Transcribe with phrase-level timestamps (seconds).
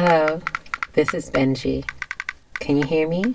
[0.00, 0.40] Hello,
[0.92, 1.84] this is Benji.
[2.60, 3.34] Can you hear me?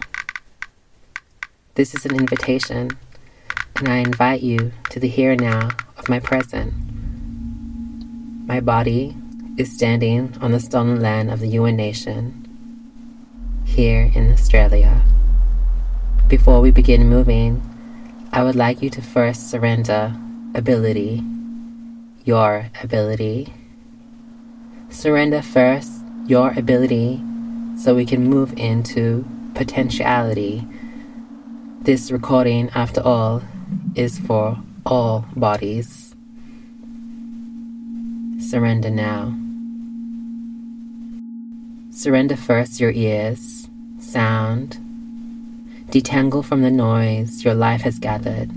[1.76, 2.92] This is an invitation,
[3.76, 6.74] and I invite you to the here and now of my present.
[8.48, 9.14] My body
[9.58, 12.32] is standing on the stolen land of the Yuin Nation,
[13.66, 15.02] here in Australia.
[16.30, 17.62] Before we begin moving,
[18.32, 20.16] I would like you to first surrender
[20.56, 21.22] ability,
[22.24, 23.54] your ability.
[24.88, 25.93] Surrender first
[26.26, 27.22] your ability
[27.78, 29.26] so we can move into
[29.56, 30.66] potentiality.
[31.82, 33.42] This recording, after all,
[33.96, 36.16] is for all bodies.
[38.40, 39.36] Surrender now.
[41.92, 44.78] Surrender first your ears, sound.
[45.90, 48.50] Detangle from the noise your life has gathered.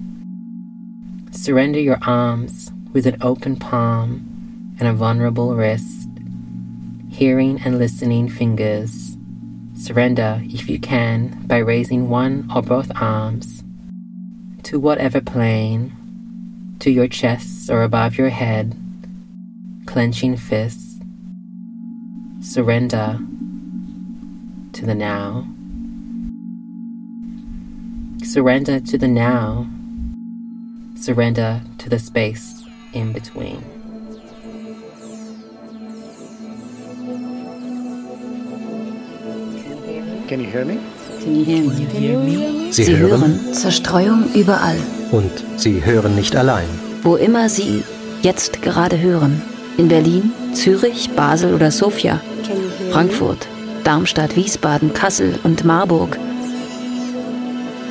[1.32, 6.05] Surrender your arms with an open palm and a vulnerable wrist
[7.16, 9.16] hearing and listening fingers.
[9.74, 13.64] Surrender, if you can, by raising one or both arms
[14.64, 15.96] to whatever plane,
[16.78, 18.76] to your chest or above your head,
[19.86, 21.00] clenching fists.
[22.42, 23.18] Surrender
[24.74, 25.48] to the now.
[28.22, 29.66] Surrender to the now.
[30.96, 33.75] Surrender to the space in between.
[40.28, 40.78] Can you hear me?
[42.70, 44.76] Sie hören Zerstreuung überall.
[45.12, 46.66] Und Sie hören nicht allein.
[47.02, 47.84] Wo immer Sie
[48.22, 49.40] jetzt gerade hören.
[49.76, 52.20] In Berlin, Zürich, Basel oder Sofia.
[52.90, 53.46] Frankfurt,
[53.84, 56.18] Darmstadt, Wiesbaden, Kassel und Marburg.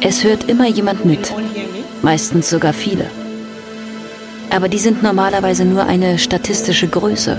[0.01, 1.33] Es hört immer jemand mit.
[2.01, 3.05] Meistens sogar viele.
[4.49, 7.37] Aber die sind normalerweise nur eine statistische Größe.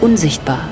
[0.00, 0.68] Unsichtbar.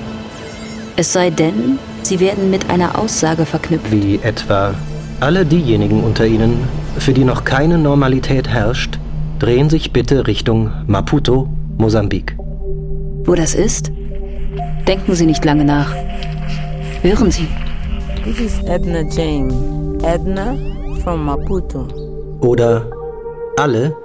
[0.96, 3.90] Es sei denn, Sie werden mit einer Aussage verknüpft.
[3.90, 4.74] Wie etwa
[5.18, 6.68] alle diejenigen unter Ihnen,
[6.98, 9.00] für die noch keine Normalität herrscht,
[9.40, 12.36] drehen sich bitte Richtung Maputo, Mosambik.
[13.24, 13.90] Wo das ist?
[14.86, 15.92] Denken Sie nicht lange nach.
[17.02, 17.48] Hören Sie.
[18.22, 19.52] This is Edna Jane.
[20.05, 20.56] Edna
[21.02, 21.89] from Maputo.
[22.40, 22.89] Oder
[23.56, 23.96] alle,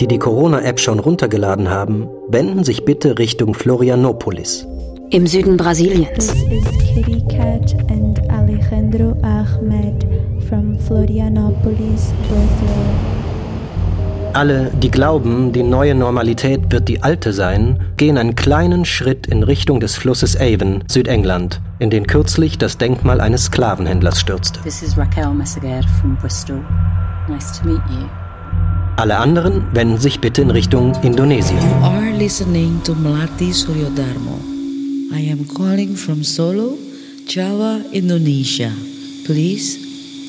[0.00, 4.66] die die Corona-App schon runtergeladen haben, wenden sich bitte Richtung Florianopolis.
[5.10, 6.26] Im Süden Brasiliens.
[6.26, 10.06] This is Kitty Cat and Alejandro Ahmed
[10.46, 12.68] from Florianopolis, Brazil.
[14.34, 19.42] Alle, die glauben, die neue Normalität wird die alte sein, gehen einen kleinen Schritt in
[19.42, 24.60] Richtung des Flusses Avon, Südengland, in den kürzlich das Denkmal eines Sklavenhändlers stürzte.
[24.60, 26.62] This is Raquel Messeguer from Bristol.
[27.28, 28.06] Nice to meet you.
[28.96, 31.58] Alle anderen wenden sich bitte in Richtung Indonesien.
[31.58, 34.57] You are listening to Melati Suryodharmo.
[35.10, 36.76] I am calling from Solo,
[37.26, 38.70] Java, Indonesia.
[39.24, 39.78] Please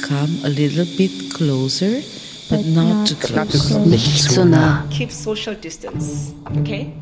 [0.01, 2.01] come a little bit closer,
[2.49, 3.77] but, not, too close.
[3.85, 4.85] Nicht zu nah.
[4.89, 6.93] Keep social distance, okay?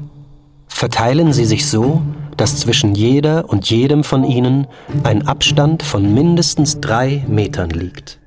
[0.67, 2.01] Verteilen Sie sich so,
[2.35, 4.65] dass zwischen jeder und jedem von Ihnen
[5.03, 8.17] ein Abstand von mindestens drei Metern liegt.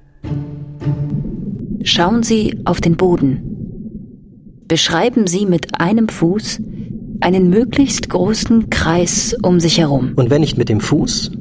[1.82, 3.50] Schauen Sie auf den Boden.
[4.68, 6.60] Beschreiben Sie mit einem Fuß
[7.20, 10.12] einen möglichst großen Kreis um sich herum.
[10.16, 11.32] Und wenn nicht mit dem Fuß,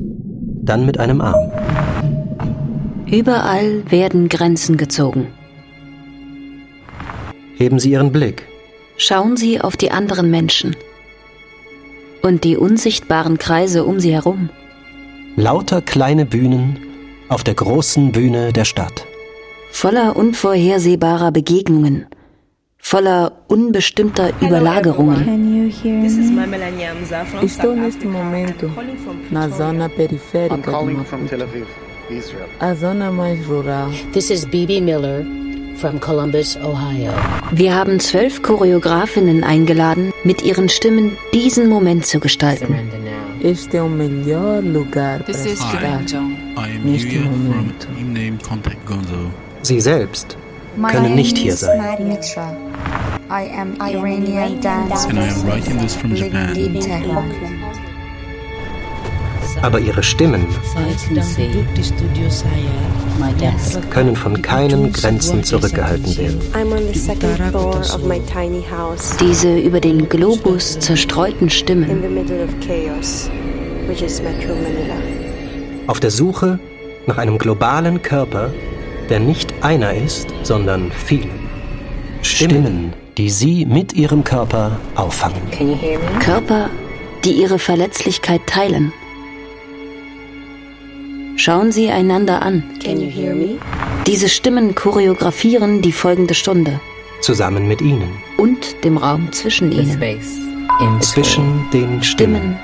[0.63, 1.51] dann mit einem Arm.
[3.09, 5.27] Überall werden Grenzen gezogen.
[7.55, 8.43] Heben Sie Ihren Blick.
[8.97, 10.75] Schauen Sie auf die anderen Menschen
[12.21, 14.49] und die unsichtbaren Kreise um sie herum.
[15.35, 16.79] Lauter kleine Bühnen
[17.29, 19.05] auf der großen Bühne der Stadt.
[19.71, 22.07] Voller unvorhersehbarer Begegnungen,
[22.81, 25.23] voller unbestimmter Überlagerungen.
[25.25, 26.37] Can you hear This is me?
[26.37, 28.09] Mamela Nyamza from Estou South neste Africa.
[28.23, 29.57] momento I'm calling from na Pretoria.
[29.57, 31.29] zona I'm periférica de calling from Maputo.
[31.37, 31.67] Tel Aviv,
[32.09, 32.47] Israel.
[32.59, 33.91] A zona mais rural.
[34.13, 35.25] This is Bebe Miller
[35.75, 37.13] from Columbus, Ohio.
[37.51, 42.67] Wir haben zwölf Choreografinnen eingeladen, mit ihren Stimmen diesen Moment zu gestalten.
[42.67, 43.49] Surrender now.
[43.49, 46.31] Este é o melhor lugar para This is estar Kiranjong.
[46.57, 47.87] I am neste Yuya from momento.
[47.95, 49.31] Team Name Contact Gonzo.
[49.61, 50.48] Sie selbst My
[50.87, 51.79] können nicht hier sein.
[59.61, 60.47] Aber ihre Stimmen
[63.89, 66.39] können von keinen Grenzen zurückgehalten werden.
[69.19, 72.03] Diese über den Globus zerstreuten Stimmen.
[75.87, 76.59] Auf der Suche
[77.07, 78.51] nach einem globalen Körper,
[79.09, 81.29] der nicht einer ist, sondern viele.
[82.21, 85.41] Stimmen, die sie mit ihrem Körper auffangen.
[86.19, 86.69] Körper,
[87.23, 88.93] die ihre Verletzlichkeit teilen,
[91.39, 92.63] Schauen Sie einander an.
[92.83, 93.57] Can you hear me?
[94.05, 96.81] Diese Stimmen choreografieren die folgende Stunde.
[97.21, 98.09] Zusammen mit Ihnen.
[98.35, 99.93] Und dem Raum zwischen ihnen.
[99.93, 100.37] space
[100.81, 102.03] in Zwischen den Stimmen.
[102.03, 102.59] Stimmen,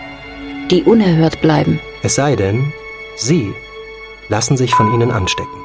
[0.70, 1.80] die unerhört bleiben.
[2.04, 2.74] Es sei denn,
[3.16, 3.54] Sie
[4.28, 5.65] lassen sich von ihnen anstecken.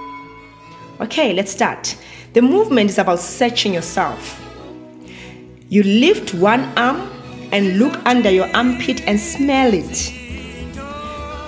[1.00, 1.97] Okay, let's start.
[2.35, 4.38] The movement is about searching yourself.
[5.70, 7.11] You lift one arm
[7.52, 10.12] and look under your armpit and smell it.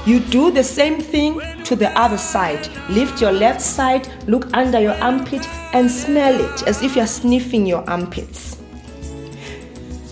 [0.06, 2.66] You do the same thing to the other side.
[2.88, 7.66] Lift your left side, look under your armpit, and smell it as if you're sniffing
[7.66, 8.56] your armpits.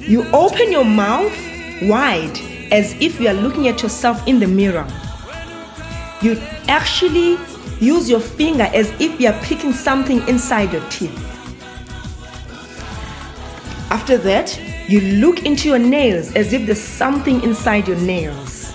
[0.00, 1.34] You open your mouth
[1.82, 2.38] wide
[2.70, 4.86] as if you are looking at yourself in the mirror.
[6.20, 6.38] You
[6.68, 7.38] actually
[7.80, 11.16] use your finger as if you are picking something inside your teeth.
[13.90, 18.72] After that, you look into your nails as if there's something inside your nails.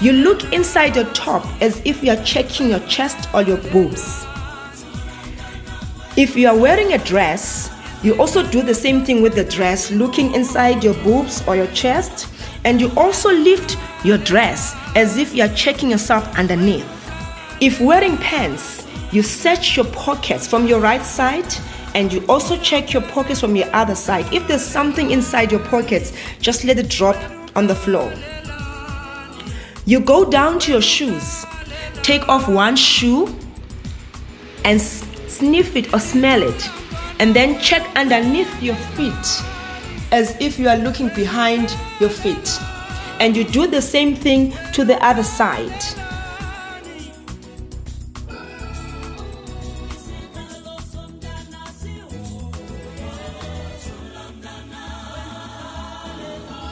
[0.00, 4.26] You look inside your top as if you are checking your chest or your boobs.
[6.16, 7.72] If you are wearing a dress,
[8.02, 11.66] you also do the same thing with the dress, looking inside your boobs or your
[11.68, 12.28] chest,
[12.64, 16.95] and you also lift your dress as if you are checking yourself underneath.
[17.58, 21.46] If wearing pants, you search your pockets from your right side
[21.94, 24.30] and you also check your pockets from your other side.
[24.30, 27.16] If there's something inside your pockets, just let it drop
[27.56, 28.12] on the floor.
[29.86, 31.46] You go down to your shoes,
[32.02, 33.34] take off one shoe
[34.64, 36.70] and sniff it or smell it,
[37.20, 39.42] and then check underneath your feet
[40.12, 42.58] as if you are looking behind your feet.
[43.18, 46.05] And you do the same thing to the other side.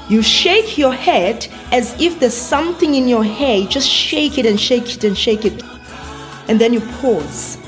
[0.09, 3.57] You shake your head as if there's something in your hair.
[3.59, 5.63] You just shake it and shake it and shake it.
[6.49, 7.59] And then you pause.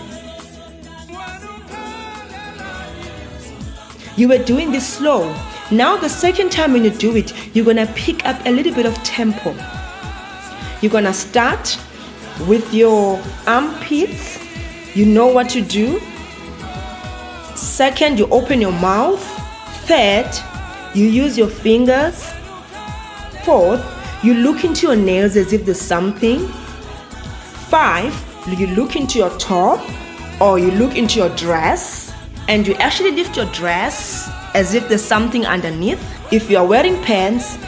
[4.16, 5.34] You were doing this slow.
[5.70, 8.86] Now, the second time when you do it, you're gonna pick up a little bit
[8.86, 9.54] of tempo.
[10.80, 11.78] You're gonna start
[12.46, 14.38] with your armpits.
[14.94, 16.00] You know what to do.
[17.54, 19.22] Second, you open your mouth.
[19.86, 20.30] Third,
[20.96, 22.32] you use your fingers.
[23.44, 23.84] Fourth,
[24.24, 26.48] you look into your nails as if there's something.
[27.68, 28.14] Five,
[28.58, 29.78] you look into your top
[30.40, 32.14] or you look into your dress
[32.48, 36.00] and you actually lift your dress as if there's something underneath.
[36.32, 37.58] If you are wearing pants,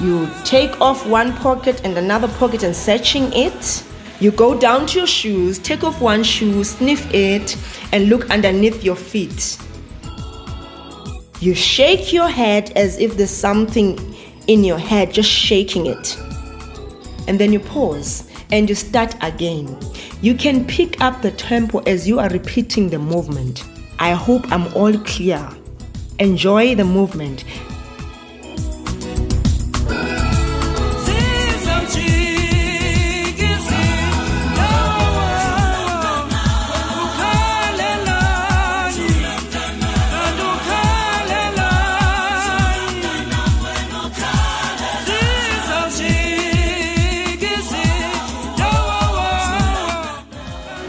[0.00, 3.82] you take off one pocket and another pocket and searching it.
[4.20, 7.56] You go down to your shoes, take off one shoe, sniff it,
[7.92, 9.58] and look underneath your feet.
[11.40, 13.98] You shake your head as if there's something
[14.46, 16.18] in your head, just shaking it.
[17.28, 19.78] And then you pause and you start again.
[20.22, 23.64] You can pick up the tempo as you are repeating the movement.
[23.98, 25.46] I hope I'm all clear.
[26.18, 27.44] Enjoy the movement.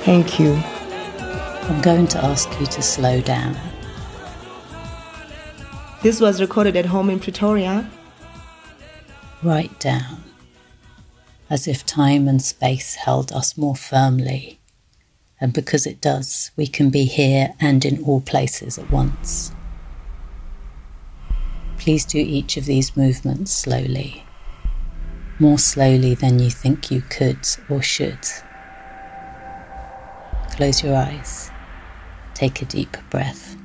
[0.07, 0.53] Thank you.
[0.53, 3.57] I'm going to ask you to slow down.
[6.01, 7.91] This was recorded at home in Pretoria.
[9.43, 10.23] Write down,
[11.49, 14.61] as if time and space held us more firmly.
[15.41, 19.51] And because it does, we can be here and in all places at once.
[21.79, 24.23] Please do each of these movements slowly,
[25.37, 28.25] more slowly than you think you could or should.
[30.57, 31.51] Close your eyes.
[32.33, 33.55] Take a deep breath.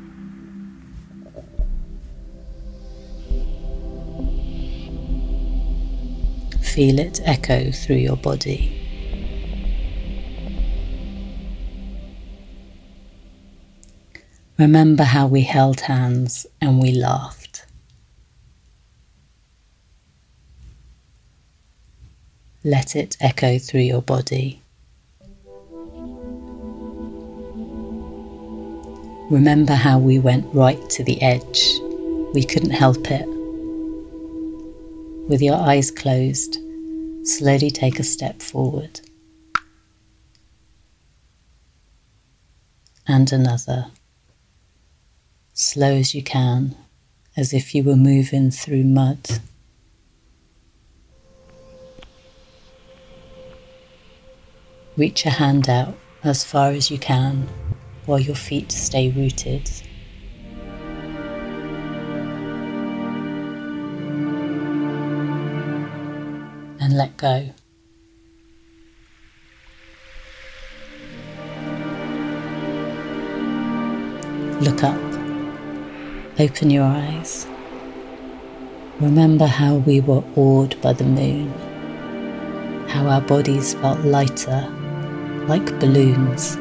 [6.60, 8.78] Feel it echo through your body.
[14.58, 17.64] Remember how we held hands and we laughed.
[22.62, 24.61] Let it echo through your body.
[29.32, 31.80] Remember how we went right to the edge.
[32.34, 33.26] We couldn't help it.
[35.26, 36.58] With your eyes closed,
[37.24, 39.00] slowly take a step forward.
[43.08, 43.86] And another.
[45.54, 46.76] Slow as you can,
[47.34, 49.40] as if you were moving through mud.
[54.98, 57.48] Reach a hand out as far as you can
[58.06, 59.70] while your feet stay rooted.
[66.80, 67.50] And let go.
[74.60, 75.00] Look up.
[76.38, 77.46] Open your eyes.
[79.00, 81.50] Remember how we were awed by the moon,
[82.88, 84.68] how our bodies felt lighter,
[85.48, 86.56] like balloons,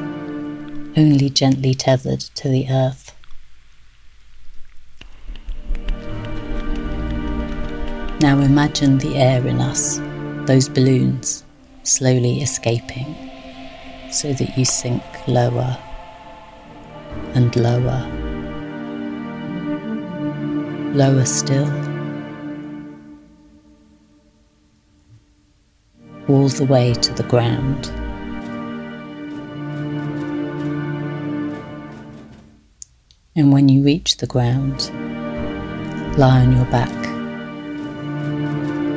[0.96, 3.14] only gently tethered to the earth.
[8.20, 10.00] Now imagine the air in us,
[10.46, 11.44] those balloons,
[11.82, 13.16] slowly escaping,
[14.10, 15.76] so that you sink lower
[17.34, 18.06] and lower,
[20.94, 21.70] lower still.
[26.28, 27.90] all the way to the ground.
[33.34, 34.90] And when you reach the ground,
[36.18, 36.90] lie on your back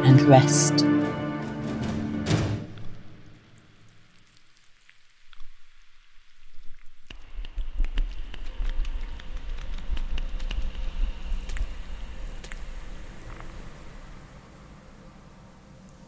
[0.06, 0.86] and rest.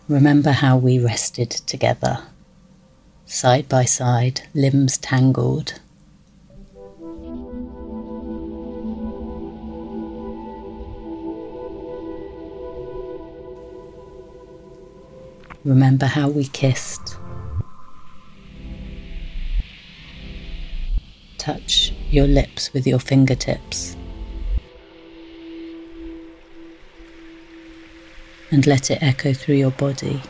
[0.10, 2.20] Remember how we rested together,
[3.26, 5.80] side by side, limbs tangled.
[15.68, 17.18] Remember how we kissed.
[21.38, 23.98] Touch your lips with your fingertips.
[28.50, 30.22] and let it echo through your body.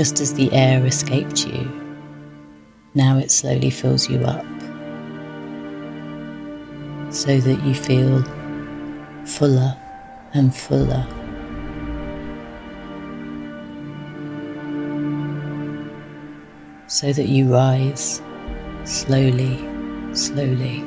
[0.00, 1.70] Just as the air escaped you,
[2.94, 4.46] now it slowly fills you up
[7.12, 8.22] so that you feel
[9.26, 9.76] fuller
[10.32, 11.06] and fuller.
[16.86, 18.22] So that you rise
[18.84, 19.58] slowly,
[20.14, 20.82] slowly,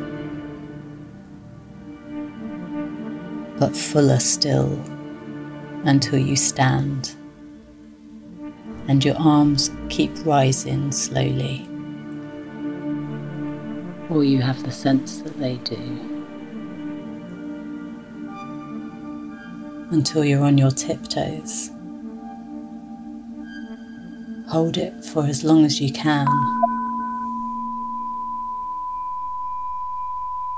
[3.60, 4.82] but fuller still
[5.86, 7.16] until you stand
[8.88, 11.68] and your arms keep rising slowly
[14.14, 15.78] or you have the sense that they do.
[19.92, 21.72] Until you're on your tiptoes.
[24.50, 26.28] Hold it for as long as you can.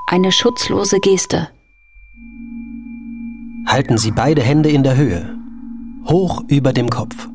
[0.08, 1.50] Eine schutzlose Geste.
[3.68, 5.38] Halten Sie beide Hände in der Höhe,
[6.08, 7.28] hoch über dem Kopf.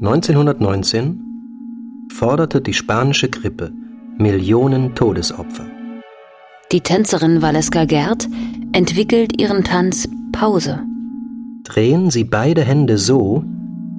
[0.00, 3.72] 1919 forderte die spanische Grippe
[4.18, 5.66] Millionen Todesopfer.
[6.72, 8.28] Die Tänzerin Valeska Gerd
[8.72, 10.82] entwickelt ihren Tanz Pause.
[11.62, 13.44] Drehen Sie beide Hände so,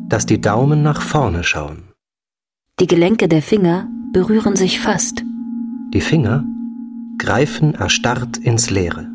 [0.10, 1.84] dass die Daumen nach vorne schauen.
[2.80, 5.24] Die Gelenke der Finger berühren sich fast.
[5.94, 6.44] Die Finger
[7.18, 9.08] greifen erstarrt ins Leere.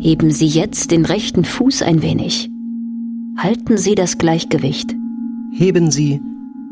[0.00, 2.50] Heben Sie jetzt den rechten Fuß ein wenig.
[3.36, 4.96] Halten Sie das Gleichgewicht.
[5.52, 6.20] Heben Sie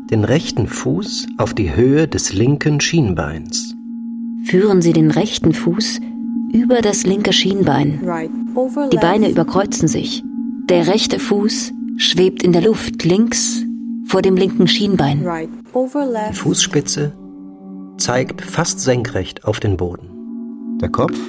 [0.09, 3.75] den rechten Fuß auf die Höhe des linken Schienbeins.
[4.45, 5.99] Führen Sie den rechten Fuß
[6.51, 7.99] über das linke Schienbein.
[8.91, 10.23] Die Beine überkreuzen sich.
[10.69, 13.63] Der rechte Fuß schwebt in der Luft links
[14.05, 15.23] vor dem linken Schienbein.
[15.23, 17.13] Die Fußspitze
[17.97, 20.77] zeigt fast senkrecht auf den Boden.
[20.81, 21.19] Der Kopf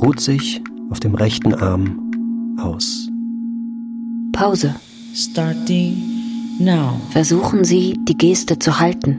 [0.00, 3.08] ruht sich auf dem rechten Arm aus.
[4.32, 4.74] Pause.
[5.14, 6.11] Starting.
[7.12, 9.16] Versuchen Sie, die Geste zu halten.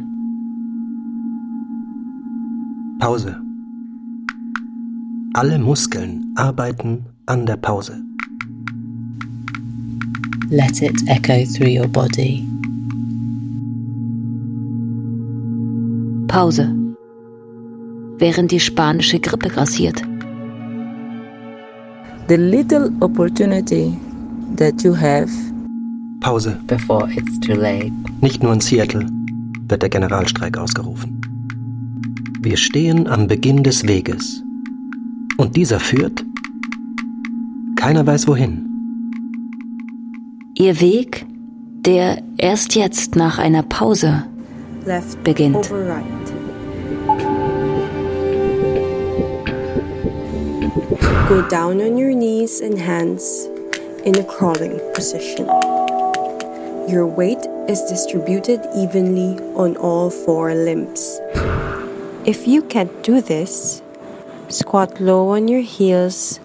[3.00, 3.40] Pause.
[5.34, 8.02] Alle Muskeln arbeiten an der Pause.
[10.50, 12.48] Let it echo through your body.
[16.28, 16.74] Pause.
[18.18, 20.02] Während die spanische Grippe grassiert.
[22.28, 23.96] The little opportunity
[24.58, 25.30] that you have
[26.24, 26.58] Pause.
[26.68, 27.92] before it's too late.
[28.22, 29.06] Nicht nur in Seattle
[29.68, 31.20] wird der Generalstreik ausgerufen.
[32.42, 34.42] Wir stehen am Beginn des Weges.
[35.38, 36.24] Und dieser führt?
[37.76, 38.70] Keiner weiß wohin.
[40.56, 41.26] Ihr Weg,
[41.86, 44.26] der erst jetzt nach einer Pause
[44.86, 45.70] Left beginnt.
[45.72, 46.04] right.
[51.28, 53.50] Go down on your knees and hands
[54.06, 55.48] in a crawling position.
[56.88, 61.22] Your weight is distributed evenly on all four limbs.
[62.26, 63.82] If you can't do this,
[64.50, 66.42] squat low on your heels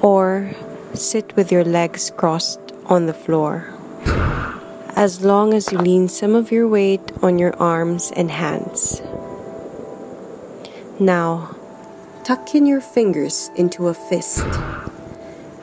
[0.00, 0.54] or
[0.94, 3.74] sit with your legs crossed on the floor.
[4.94, 9.02] As long as you lean some of your weight on your arms and hands.
[11.00, 11.56] Now,
[12.22, 14.46] tuck in your fingers into a fist.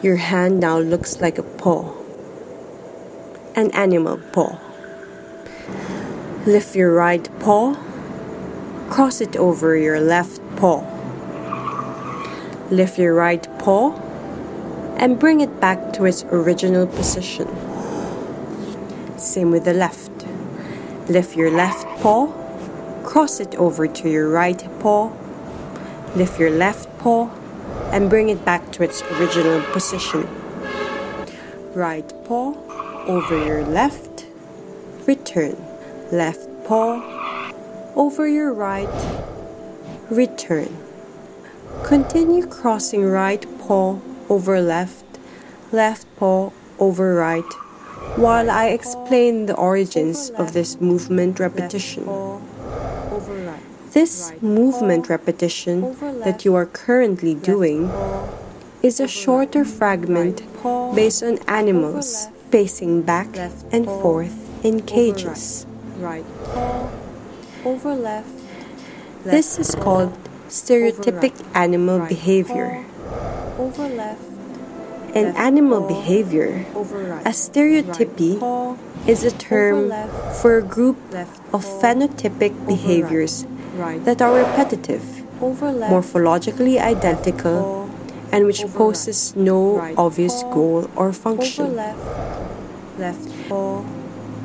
[0.01, 1.93] Your hand now looks like a paw,
[3.59, 4.57] an animal paw.
[6.45, 7.75] Lift your right paw,
[8.89, 10.79] cross it over your left paw.
[12.71, 13.91] Lift your right paw
[14.95, 17.47] and bring it back to its original position.
[19.17, 20.25] Same with the left.
[21.09, 22.27] Lift your left paw,
[23.03, 25.11] cross it over to your right paw.
[26.15, 27.29] Lift your left paw
[27.91, 30.27] and bring it back to its original position.
[31.73, 32.68] Right paw
[33.09, 34.27] over your left.
[35.07, 35.57] Return.
[36.11, 37.51] Left paw
[37.95, 38.87] over your right.
[40.11, 40.77] Return.
[41.83, 43.99] Continue crossing right paw
[44.29, 45.05] over left,
[45.71, 47.51] left paw over right,
[48.15, 52.05] while I explain the origins of this movement repetition.
[53.91, 57.89] This movement repetition that you are currently doing
[58.83, 60.43] is a shorter fragment
[60.93, 63.27] based on animals pacing back
[63.71, 65.65] and forth in cages.
[65.97, 66.25] Right.
[66.45, 66.89] Paw
[67.65, 68.29] over left.
[69.23, 72.85] This is called stereotypic animal behavior.
[73.57, 74.23] Over left.
[75.13, 76.65] An animal behavior,
[77.25, 78.38] a stereotypy,
[79.07, 79.91] is a term
[80.39, 80.97] for a group
[81.51, 83.45] of phenotypic behaviors
[84.05, 85.01] that are repetitive,
[85.41, 87.89] morphologically identical,
[88.31, 91.73] and which poses no obvious goal or function.
[92.99, 93.51] Left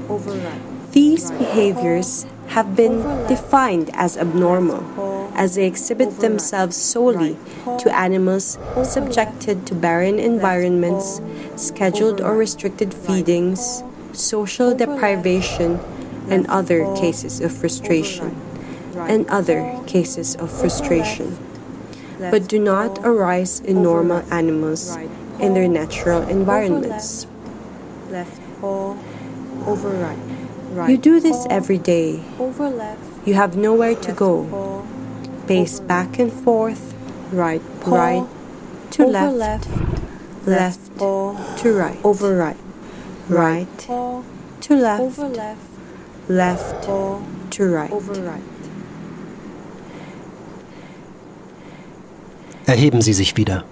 [0.08, 0.92] over right.
[0.92, 4.84] These behaviors have been defined as abnormal,
[5.34, 7.36] as they exhibit themselves solely
[7.78, 11.20] to animals subjected to barren environments,
[11.56, 15.80] scheduled or restricted feedings, social deprivation,
[16.30, 18.40] and other cases of frustration,
[18.94, 21.36] and other cases of frustration,
[22.30, 24.96] but do not arise in normal animals
[25.40, 27.26] in their natural environments.
[28.64, 29.04] Left
[29.64, 30.90] paw over right.
[30.90, 32.22] You do this every day.
[32.38, 33.00] Over left.
[33.26, 34.84] You have nowhere to go.
[35.46, 36.94] Pace back and forth,
[37.32, 38.26] right, Paw right,
[38.92, 39.68] to over left, left.
[40.46, 42.56] left, paw to right, over right,
[43.28, 44.22] right, paw
[44.62, 45.60] to left, over left.
[46.28, 47.90] left, paw to right.
[47.92, 48.42] over right.
[52.66, 53.64] Erheben Sie sich wieder.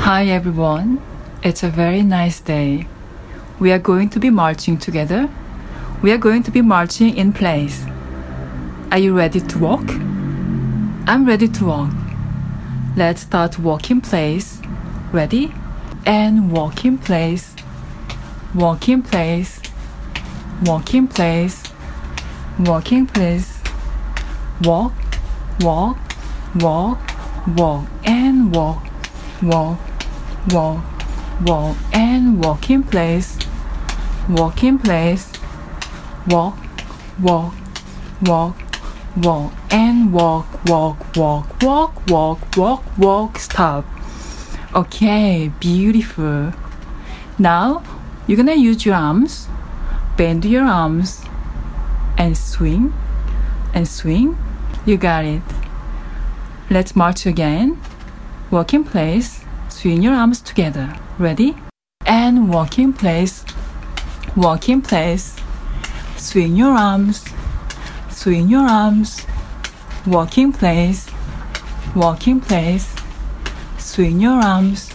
[0.00, 0.98] Hi everyone,
[1.44, 2.86] it's a very nice day.
[3.58, 5.28] We are going to be marching together.
[6.02, 7.84] We are going to be marching in place.
[8.90, 9.86] Are you ready to walk?
[11.06, 11.92] I'm ready to walk.
[12.96, 14.58] Let's start walk in place.
[15.12, 15.52] Ready?
[16.06, 17.54] And walk in place.
[18.54, 19.60] Walk in place.
[20.64, 21.62] Walk in place.
[22.58, 23.60] Walk in place.
[24.62, 24.94] Walk,
[25.60, 25.98] walk,
[26.54, 27.00] walk,
[27.48, 28.86] walk, and walk,
[29.42, 29.78] walk,
[30.50, 30.93] walk,
[31.42, 33.38] walk, and walk in place.
[34.28, 35.32] Walk in place.
[36.28, 36.56] Walk,
[37.20, 37.54] walk,
[38.22, 38.56] walk,
[39.16, 43.84] walk, and walk, walk, walk, walk, walk, walk, walk, stop.
[44.74, 46.52] Okay, beautiful.
[47.38, 47.82] Now
[48.26, 49.48] you're gonna use your arms,
[50.16, 51.22] bend your arms,
[52.16, 52.94] and swing,
[53.74, 54.38] and swing.
[54.86, 55.42] You got it.
[56.70, 57.80] Let's march again.
[58.50, 60.96] Walk in place, swing your arms together.
[61.16, 61.54] Ready?
[62.04, 63.44] And walk in place,
[64.34, 65.36] walk in place,
[66.16, 67.24] swing your arms,
[68.10, 69.24] swing your arms,
[70.08, 71.08] walk in place,
[71.94, 72.92] walk in place,
[73.78, 74.92] swing your arms,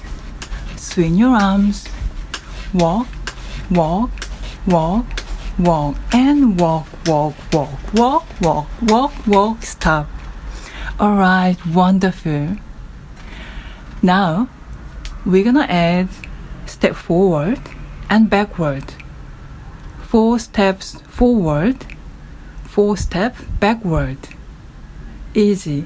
[0.76, 1.88] swing your arms,
[2.74, 3.08] walk,
[3.72, 4.12] walk,
[4.68, 5.06] walk,
[5.58, 10.06] walk, and walk, walk, walk, walk, walk, walk, walk, stop.
[11.00, 12.58] All right, wonderful.
[14.02, 14.50] Now
[15.30, 16.10] we're gonna add
[16.66, 17.60] step forward
[18.10, 18.84] and backward.
[20.02, 21.86] Four steps forward,
[22.64, 24.18] four step backward.
[25.36, 25.86] Easy.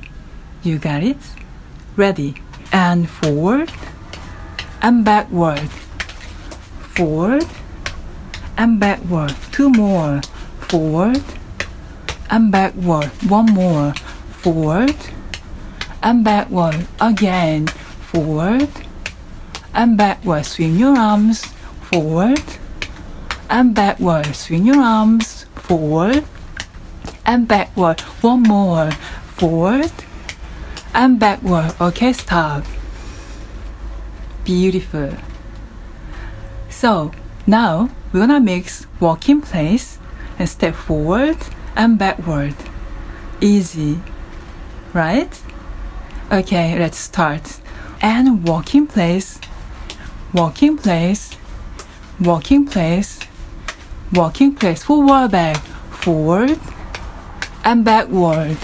[0.63, 1.17] You got it?
[1.97, 2.35] Ready.
[2.71, 3.69] And forward
[4.81, 5.69] and backward.
[6.95, 7.45] Forward
[8.57, 9.35] and backward.
[9.51, 10.21] Two more.
[10.59, 11.23] Forward
[12.29, 13.11] and backward.
[13.27, 13.93] One more.
[14.39, 14.95] Forward
[16.01, 16.87] and backward.
[17.01, 17.67] Again.
[17.67, 18.69] Forward
[19.73, 20.45] and backward.
[20.45, 21.45] Swing your arms
[21.81, 22.43] forward
[23.49, 24.35] and backward.
[24.35, 26.23] Swing your arms forward
[27.25, 28.01] and backward.
[28.21, 28.91] One more.
[29.35, 29.91] Forward
[30.93, 31.73] and backward.
[31.81, 32.63] Okay, stop.
[34.43, 35.11] Beautiful.
[36.69, 37.11] So
[37.47, 39.97] now we're gonna mix walk in place
[40.37, 41.37] and step forward
[41.75, 42.55] and backward.
[43.41, 43.99] Easy,
[44.93, 45.41] right?
[46.31, 47.59] Okay, let's start.
[48.01, 49.39] And walk in place,
[50.33, 51.37] walk in place,
[52.19, 53.19] walking place,
[54.11, 54.83] walking place.
[54.83, 55.57] Forward back,
[55.91, 56.59] forward
[57.63, 58.57] and backward,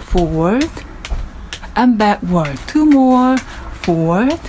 [0.00, 0.70] forward
[1.74, 2.58] and backward.
[2.66, 4.40] Two more, forward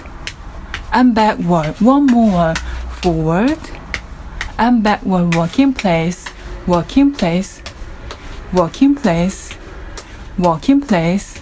[0.91, 1.79] and backward.
[1.79, 2.55] One more,
[3.01, 3.59] forward
[4.57, 5.33] and backward.
[5.33, 6.25] Walk in place,
[6.65, 7.61] walking place,
[8.51, 9.57] walking place,
[10.37, 11.41] walking place,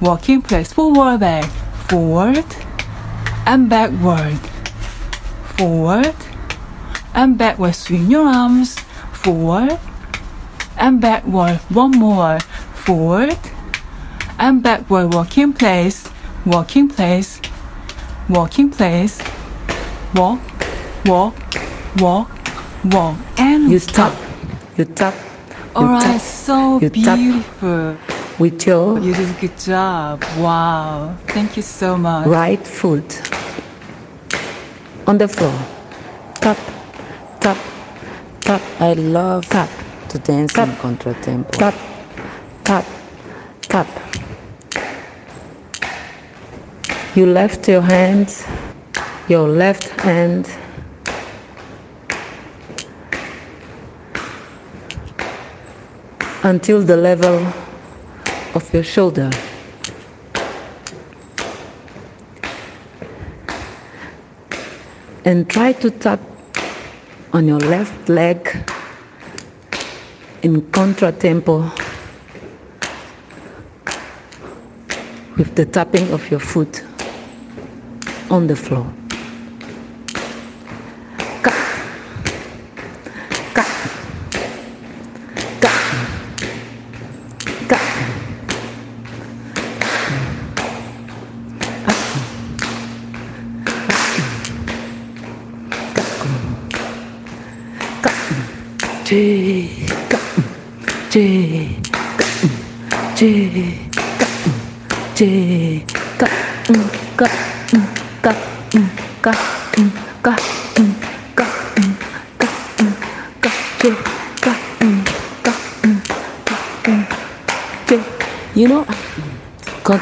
[0.00, 0.72] walk in place.
[0.72, 1.44] Forward back,
[1.88, 2.44] forward
[3.46, 4.38] and backward,
[5.56, 6.14] forward
[7.14, 7.74] and backward.
[7.74, 8.78] Swing your arms,
[9.12, 9.78] forward
[10.78, 11.58] and backward.
[11.70, 12.40] One more,
[12.74, 13.38] forward
[14.38, 15.12] and backward.
[15.14, 16.08] Walk in place,
[16.44, 17.40] walk in place,
[18.28, 19.20] walk in place,
[20.14, 20.40] walk,
[21.04, 21.34] walk,
[21.98, 22.30] walk,
[22.84, 24.14] walk, and You stop.
[24.76, 25.14] You tap.
[25.74, 27.96] All you right, so you tap beautiful.
[28.42, 30.24] With your You did a good job.
[30.36, 31.16] Wow.
[31.28, 32.26] Thank you so much.
[32.26, 33.10] right foot
[35.06, 35.56] on the floor.
[36.42, 36.58] Tap,
[37.40, 37.58] tap,
[38.40, 38.62] tap.
[38.80, 39.70] I love tap
[40.08, 41.52] to dance tap, in contratempo.
[41.52, 41.76] Tap,
[42.64, 42.84] tap,
[43.72, 43.88] tap.
[47.14, 48.44] You left your hands,
[49.28, 50.50] your left hand.
[56.42, 57.61] Until the level
[58.54, 59.30] of your shoulder.
[65.24, 66.20] and try to tap
[67.32, 68.48] on your left leg
[70.42, 71.62] in contratempo
[75.36, 76.82] with the tapping of your foot
[78.30, 78.92] on the floor.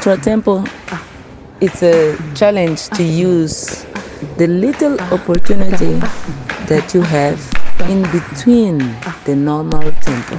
[0.01, 0.65] Ultra Tempo,
[1.61, 3.85] it's a challenge to use
[4.39, 5.93] the little opportunity
[6.69, 7.39] that you have
[7.91, 8.79] in between
[9.27, 10.37] the normal tempo.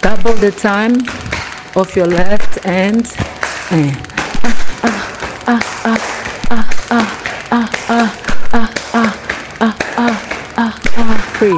[0.00, 0.96] Double the time
[1.76, 3.06] of your left hand.
[11.38, 11.54] Freeze.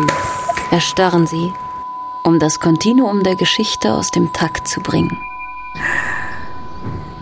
[0.71, 0.77] Eh.
[0.77, 1.62] Erstarren Sie
[2.25, 5.17] um das Kontinuum der Geschichte aus dem Takt zu bringen.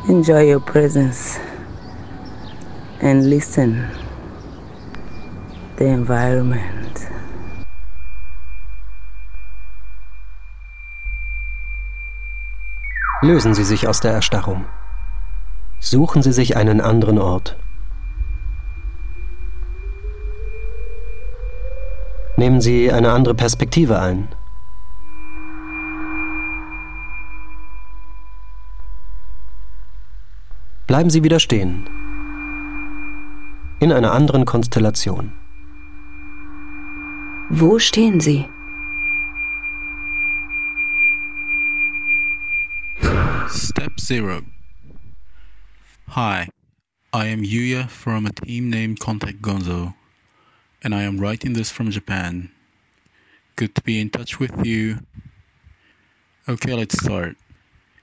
[0.08, 1.38] Enjoy your presence
[3.00, 3.84] and listen
[5.78, 6.60] the environment.
[13.22, 14.64] Lösen Sie sich aus der Erstarrung.
[15.78, 17.56] Suchen Sie sich einen anderen Ort.
[22.36, 24.28] Nehmen Sie eine andere Perspektive ein.
[30.90, 31.85] Bleiben Sie wieder stehen.
[33.79, 35.31] In einer anderen Konstellation.
[37.48, 38.48] Wo stehen Sie?
[43.48, 44.42] Step 0.
[46.09, 46.48] Hi,
[47.12, 49.94] I am Yuya from a team named Contact Gonzo,
[50.83, 52.50] and I am writing this from Japan.
[53.55, 54.98] Good to be in touch with you.
[56.48, 57.37] Okay, let's start.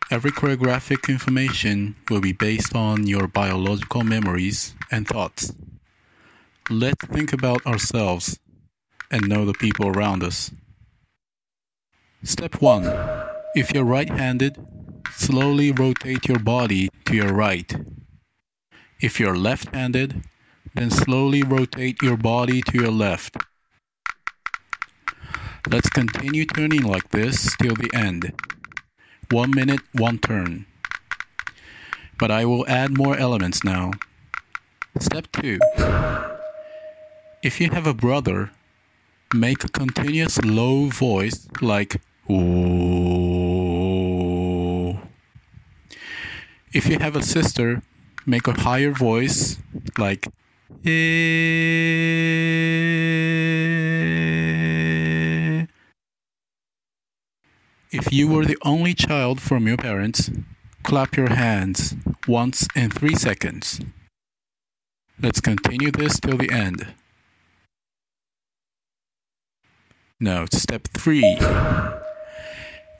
[0.09, 5.53] Every choreographic information will be based on your biological memories and thoughts.
[6.69, 8.39] Let's think about ourselves.
[9.09, 10.51] and know the people around us.
[12.23, 12.83] Step 1.
[13.55, 14.57] If you're right handed,
[15.11, 17.73] slowly rotate your body to your right.
[18.99, 20.23] If you're left handed,
[20.73, 23.37] then slowly rotate your body to your left.
[25.69, 28.33] Let's continue turning like this till the end.
[29.31, 30.65] One minute, one turn.
[32.17, 33.91] But I will add more elements now.
[34.99, 35.59] Step 2.
[37.43, 38.51] If you have a brother,
[39.33, 42.47] make a continuous low voice like Ooh.
[46.71, 47.81] If you have a sister,
[48.25, 49.57] make a higher voice
[49.97, 50.27] like
[50.85, 51.67] eh.
[57.89, 60.29] If you were the only child from your parents,
[60.83, 61.95] clap your hands
[62.27, 63.79] once in three seconds.
[65.21, 66.85] Let's continue this till the end.
[70.19, 71.37] Now, step three.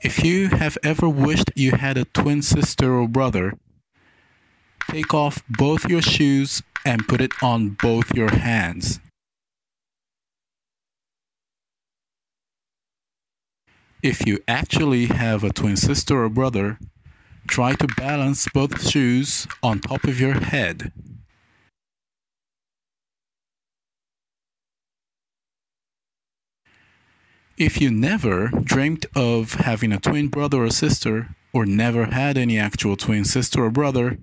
[0.02, 3.58] If you have ever wished you had a twin sister or brother,
[4.90, 9.00] take off both your shoes and put it on both your hands.
[14.02, 16.78] If you actually have a twin sister or brother,
[17.48, 20.92] try to balance both shoes on top of your head.
[27.56, 32.56] If you never dreamt of having a twin brother or sister, or never had any
[32.56, 34.16] actual twin sister or brother,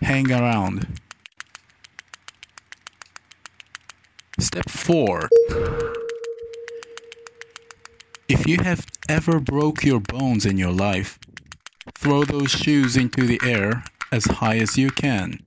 [0.00, 0.98] hang around.
[4.40, 5.28] Step 4.
[8.28, 11.18] If you have ever broke your bones in your life,
[11.94, 15.40] throw those shoes into the air as high as you can.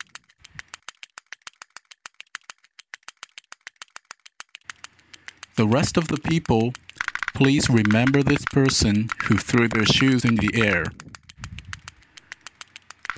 [5.58, 6.74] The rest of the people,
[7.36, 10.86] please remember this person who threw their shoes in the air.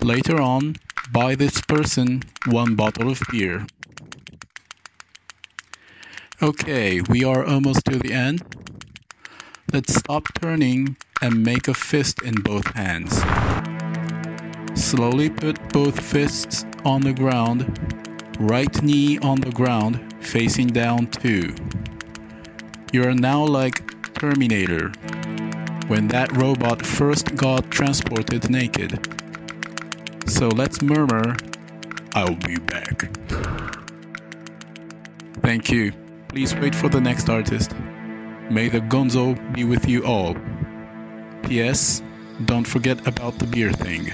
[0.02, 0.76] Later on,
[1.14, 3.66] buy this person one bottle of beer.
[6.42, 8.63] Okay, we are almost to the end.
[9.74, 13.12] Let's stop turning and make a fist in both hands.
[14.80, 17.80] Slowly put both fists on the ground,
[18.40, 21.56] right knee on the ground, facing down too.
[22.92, 23.82] You are now like
[24.14, 24.90] Terminator,
[25.88, 29.00] when that robot first got transported naked.
[30.28, 31.36] So let's murmur,
[32.14, 33.10] I'll be back.
[35.42, 35.94] Thank you.
[36.28, 37.74] Please wait for the next artist.
[38.50, 40.36] May the gonzo be with you all.
[41.44, 42.02] P.S.
[42.46, 44.12] Don't forget about the beer thing.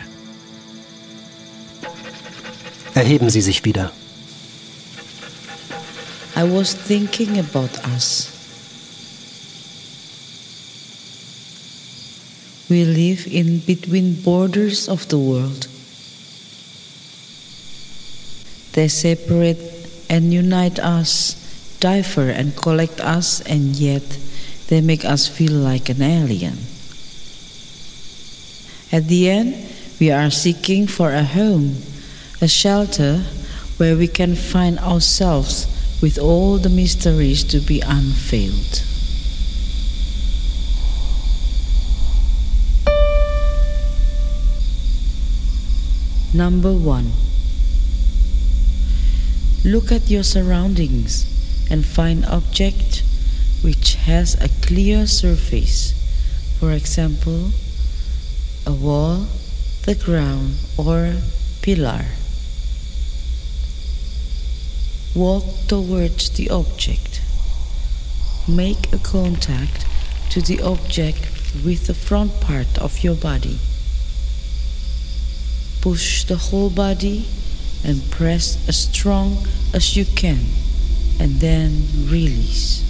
[2.95, 3.91] Erheben Sie sich wieder.
[6.35, 8.35] I was thinking about us.
[12.69, 15.67] We live in between borders of the world.
[18.73, 19.57] They separate
[20.09, 21.35] and unite us,
[21.79, 24.17] differ and collect us, and yet
[24.67, 26.57] they make us feel like an alien.
[28.91, 29.55] At the end,
[29.99, 31.77] we are seeking for a home,
[32.41, 33.23] a shelter
[33.77, 35.67] where we can find ourselves
[36.01, 38.83] with all the mysteries to be unveiled.
[46.33, 47.11] Number one.
[49.65, 51.28] Look at your surroundings
[51.69, 53.03] and find object
[53.61, 55.93] which has a clear surface.
[56.59, 57.51] For example,
[58.65, 59.27] a wall,
[59.83, 61.15] the ground, or
[61.61, 62.05] pillar.
[65.15, 67.21] Walk towards the object.
[68.47, 69.85] Make a contact
[70.31, 71.27] to the object
[71.65, 73.59] with the front part of your body.
[75.81, 77.25] Push the whole body
[77.83, 80.39] and press as strong as you can
[81.19, 82.83] and then release.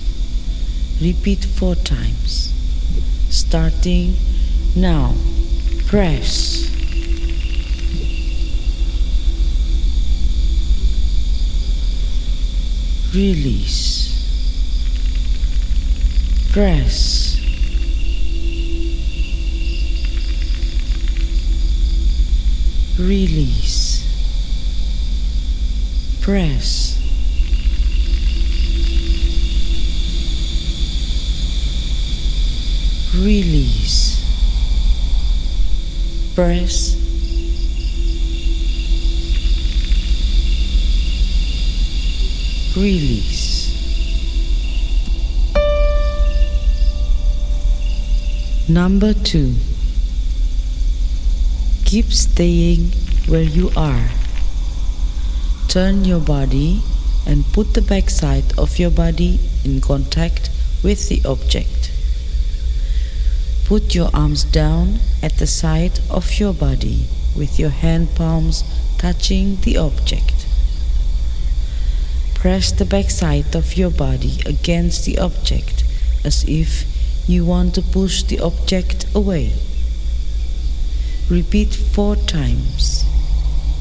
[1.02, 2.54] Repeat four times.
[3.30, 4.16] Starting
[4.76, 5.16] now.
[5.88, 6.70] Press.
[13.14, 13.98] Release.
[16.52, 17.40] Press.
[23.00, 24.04] Release.
[26.22, 26.89] Press.
[33.20, 34.24] release.
[36.36, 36.96] Press.
[42.78, 43.50] Release.
[48.70, 49.56] Number two.
[51.86, 52.92] Keep staying
[53.28, 54.10] where you are.
[55.68, 56.82] Turn your body
[57.28, 60.50] and put the backside of your body in contact
[60.84, 61.79] with the object.
[63.70, 67.06] Put your arms down at the side of your body
[67.38, 68.64] with your hand palms
[68.98, 70.48] touching the object.
[72.34, 75.84] Press the backside of your body against the object
[76.26, 76.86] as if
[77.30, 79.54] you want to push the object away.
[81.30, 83.06] Repeat four times,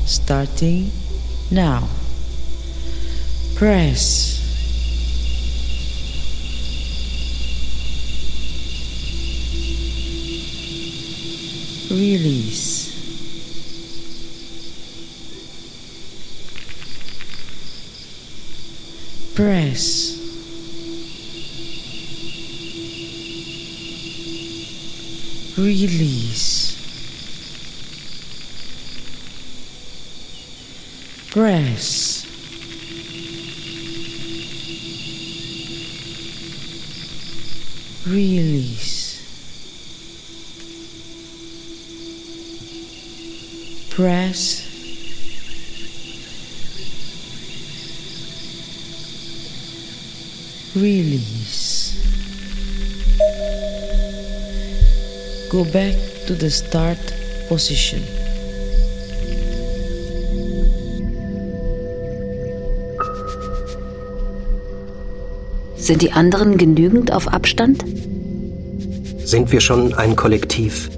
[0.05, 0.91] starting
[1.51, 1.89] now.
[3.55, 4.38] Press.
[11.91, 12.87] Release.
[19.35, 20.19] Press.
[25.57, 26.77] Release.
[31.31, 32.27] Press.
[38.07, 38.78] Release.
[55.59, 55.97] Go back
[56.29, 56.99] to the start
[57.49, 58.01] position.
[65.75, 67.85] Sind die anderen genügend auf Abstand?
[69.25, 70.91] Sind wir schon ein Kollektiv,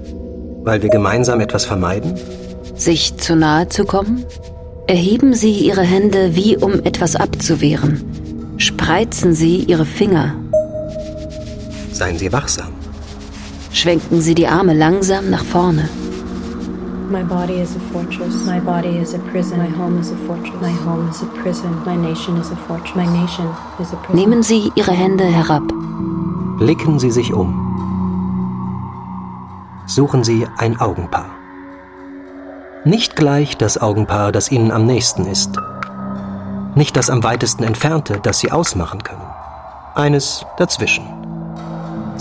[0.63, 2.19] weil wir gemeinsam etwas vermeiden?
[2.75, 4.27] Sich zu nahe zu kommen?
[4.85, 8.03] Erheben Sie Ihre Hände wie um etwas abzuwehren.
[8.57, 10.35] Spreizen Sie Ihre Finger.
[11.91, 12.70] Seien Sie wachsam.
[13.81, 15.89] Schwenken Sie die Arme langsam nach vorne.
[17.09, 18.45] My body is a fortress.
[18.45, 19.57] My body is a prison.
[19.57, 20.61] My home is a fortress.
[20.61, 21.71] My home is a prison.
[21.83, 22.95] My nation is a fortress.
[22.95, 23.47] My nation
[23.79, 24.15] is a prison.
[24.15, 25.63] Nehmen Sie Ihre Hände herab.
[26.59, 27.55] Blicken Sie sich um.
[29.87, 31.31] Suchen Sie ein Augenpaar.
[32.85, 35.57] Nicht gleich das Augenpaar, das Ihnen am nächsten ist.
[36.75, 39.25] Nicht das am weitesten entfernte, das Sie ausmachen können.
[39.95, 41.20] Eines dazwischen.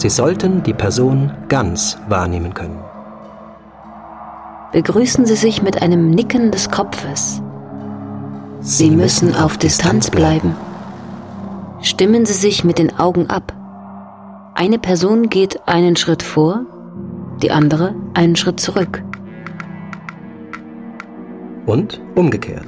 [0.00, 2.82] Sie sollten die Person ganz wahrnehmen können.
[4.72, 7.42] Begrüßen Sie sich mit einem Nicken des Kopfes.
[8.62, 10.56] Sie müssen auf Distanz bleiben.
[11.82, 13.52] Stimmen Sie sich mit den Augen ab.
[14.54, 16.64] Eine Person geht einen Schritt vor,
[17.42, 19.02] die andere einen Schritt zurück.
[21.66, 22.64] Und umgekehrt.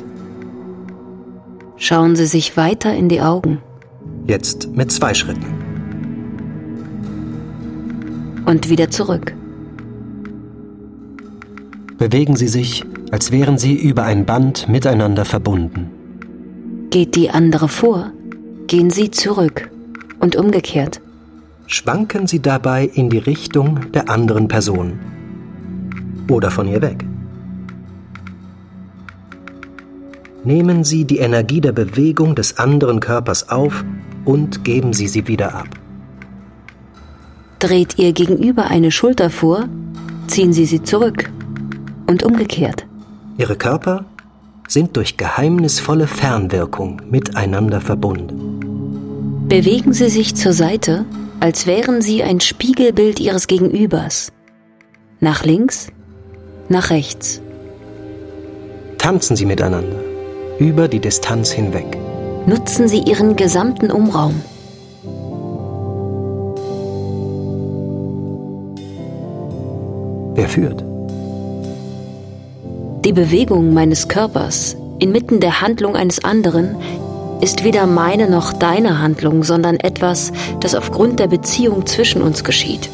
[1.77, 3.63] Schauen Sie sich weiter in die Augen.
[4.27, 5.62] Jetzt mit zwei Schritten.
[8.53, 9.33] Und wieder zurück.
[11.97, 15.91] Bewegen Sie sich, als wären Sie über ein Band miteinander verbunden.
[16.91, 18.13] Geht die andere vor,
[18.67, 19.71] gehen Sie zurück
[20.21, 21.01] und umgekehrt.
[21.67, 25.01] Schwanken Sie dabei in die Richtung der anderen Person
[26.29, 27.07] oder von ihr weg.
[30.45, 33.83] Nehmen Sie die Energie der Bewegung des anderen Körpers auf
[34.27, 35.82] und geben Sie sie wieder ab.
[37.63, 39.69] Dreht Ihr Gegenüber eine Schulter vor,
[40.27, 41.31] ziehen Sie sie zurück
[42.09, 42.85] und umgekehrt.
[43.39, 44.05] Ihre Körper
[44.67, 49.47] sind durch geheimnisvolle Fernwirkung miteinander verbunden.
[49.49, 51.05] Bewegen Sie sich zur Seite,
[51.39, 54.33] als wären Sie ein Spiegelbild Ihres Gegenübers.
[55.21, 55.87] Nach links,
[56.69, 57.41] nach rechts.
[58.99, 60.01] Tanzen Sie miteinander
[60.59, 61.97] über die Distanz hinweg.
[62.45, 64.35] Nutzen Sie Ihren gesamten Umraum.
[70.35, 70.83] Wer führt?
[73.05, 76.77] Die Bewegung meines Körpers inmitten der Handlung eines anderen
[77.41, 82.89] ist weder meine noch deine Handlung, sondern etwas, das aufgrund der Beziehung zwischen uns geschieht,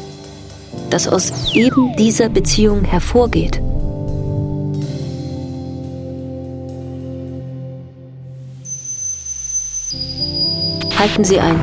[0.89, 3.61] das aus eben dieser Beziehung hervorgeht.
[10.97, 11.59] Halten Sie ein.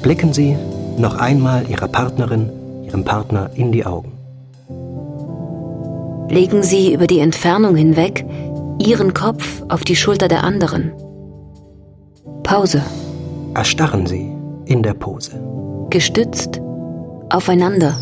[0.00, 0.56] Blicken Sie
[0.96, 2.50] noch einmal Ihrer Partnerin,
[2.96, 4.12] Ihrem Partner in die Augen.
[6.30, 8.24] Legen Sie über die Entfernung hinweg
[8.78, 10.92] Ihren Kopf auf die Schulter der anderen.
[12.42, 12.82] Pause.
[13.54, 14.32] Erstarren Sie
[14.64, 15.32] in der Pose.
[15.90, 16.58] Gestützt
[17.28, 17.98] aufeinander.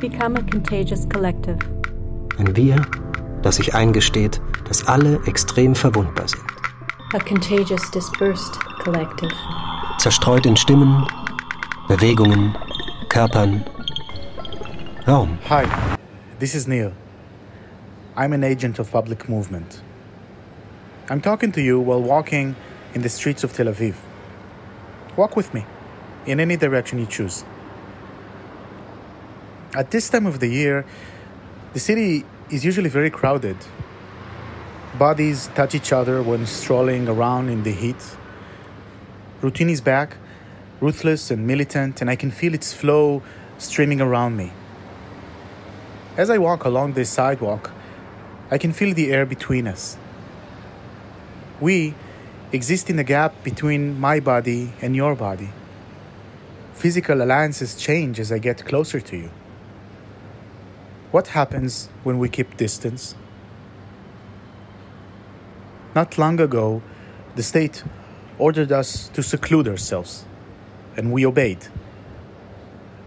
[0.00, 1.58] Become a contagious collective.
[2.38, 2.76] Ein Wir,
[3.42, 6.42] das sich eingesteht, dass alle extrem verwundbar sind.
[7.12, 9.30] A contagious dispersed collective.
[9.98, 11.06] Zerstreut in Stimmen,
[11.92, 12.54] Bewegungen,
[13.10, 13.62] Körpern,
[15.06, 15.36] Raum.
[15.44, 15.98] Hi,
[16.38, 16.94] this is Neil.
[18.16, 19.82] I'm an agent of public movement.
[21.10, 22.56] I'm talking to you while walking
[22.94, 23.94] in the streets of Tel Aviv.
[25.18, 25.66] Walk with me
[26.24, 27.44] in any direction you choose.
[29.74, 30.86] At this time of the year,
[31.74, 33.58] the city is usually very crowded.
[34.98, 38.02] Bodies touch each other when strolling around in the heat.
[39.42, 40.16] Routine is back,
[40.82, 43.22] ruthless and militant, and I can feel its flow
[43.56, 44.52] streaming around me.
[46.16, 47.70] As I walk along this sidewalk,
[48.50, 49.96] I can feel the air between us.
[51.60, 51.94] We
[52.50, 55.50] exist in a gap between my body and your body.
[56.74, 59.30] Physical alliances change as I get closer to you.
[61.12, 63.14] What happens when we keep distance?
[65.94, 66.82] Not long ago,
[67.36, 67.84] the state
[68.38, 70.24] ordered us to seclude ourselves,
[70.96, 71.66] and we obeyed.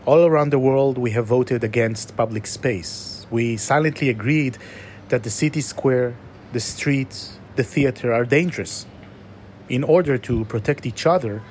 [0.06, 3.26] All around the world, we have voted against public space.
[3.32, 4.58] We silently agreed
[5.10, 6.16] that the city square,
[6.54, 8.86] the street, the theater are dangerous.
[9.68, 11.42] In order to protect each other,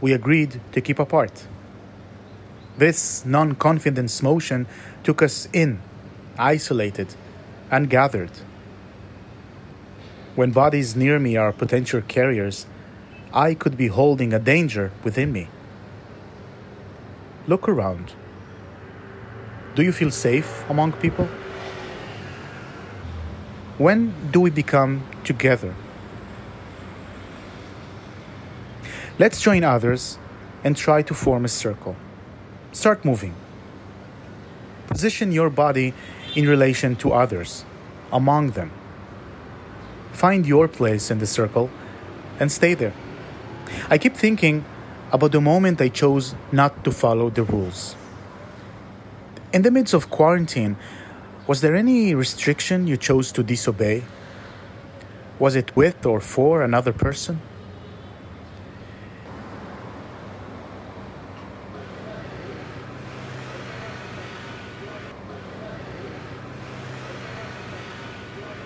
[0.00, 1.46] we agreed to keep apart.
[2.78, 4.66] This non confidence motion
[5.04, 5.80] took us in,
[6.38, 7.14] isolated,
[7.70, 8.30] ungathered.
[10.34, 12.66] When bodies near me are potential carriers,
[13.34, 15.48] I could be holding a danger within me.
[17.50, 18.12] Look around.
[19.74, 21.26] Do you feel safe among people?
[23.76, 25.74] When do we become together?
[29.18, 30.16] Let's join others
[30.62, 31.96] and try to form a circle.
[32.70, 33.34] Start moving.
[34.86, 35.92] Position your body
[36.36, 37.64] in relation to others,
[38.12, 38.70] among them.
[40.12, 41.68] Find your place in the circle
[42.38, 42.94] and stay there.
[43.88, 44.64] I keep thinking
[45.12, 47.96] about the moment I chose not to follow the rules.
[49.52, 50.76] In the midst of quarantine,
[51.46, 54.04] was there any restriction you chose to disobey?
[55.40, 57.40] Was it with or for another person?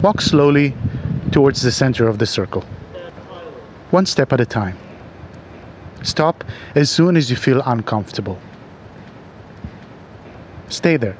[0.02, 0.74] Walk slowly
[1.32, 2.62] towards the center of the circle,
[3.90, 4.76] one step at a time.
[6.04, 6.44] Stop
[6.74, 8.38] as soon as you feel uncomfortable.
[10.68, 11.16] Stay there.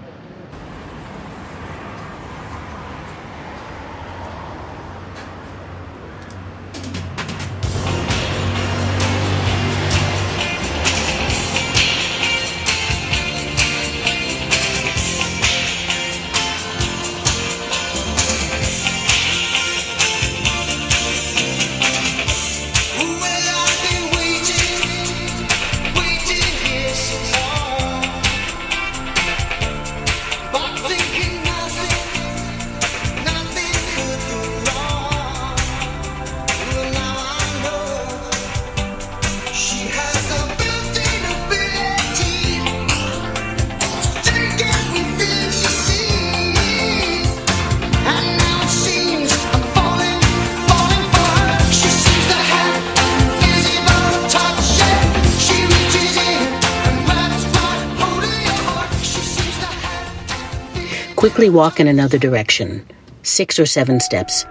[61.35, 62.87] Quickly walk in another direction,
[63.25, 64.45] six or seven steps.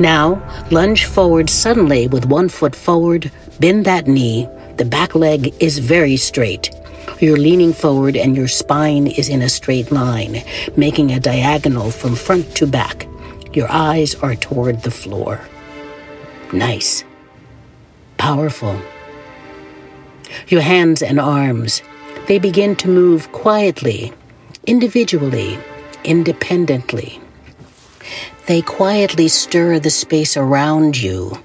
[0.00, 0.42] Now,
[0.72, 3.30] lunge forward suddenly with one foot forward,
[3.60, 4.48] bend that knee.
[4.78, 6.74] The back leg is very straight.
[7.20, 10.42] You're leaning forward and your spine is in a straight line,
[10.76, 13.06] making a diagonal from front to back.
[13.52, 15.40] Your eyes are toward the floor.
[16.52, 17.04] Nice.
[18.18, 18.76] Powerful.
[20.48, 21.82] Your hands and arms,
[22.26, 24.12] they begin to move quietly,
[24.66, 25.58] individually,
[26.04, 27.20] independently.
[28.46, 31.38] They quietly stir the space around you,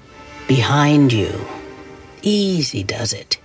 [0.46, 1.32] behind you.
[2.22, 3.38] Easy does it.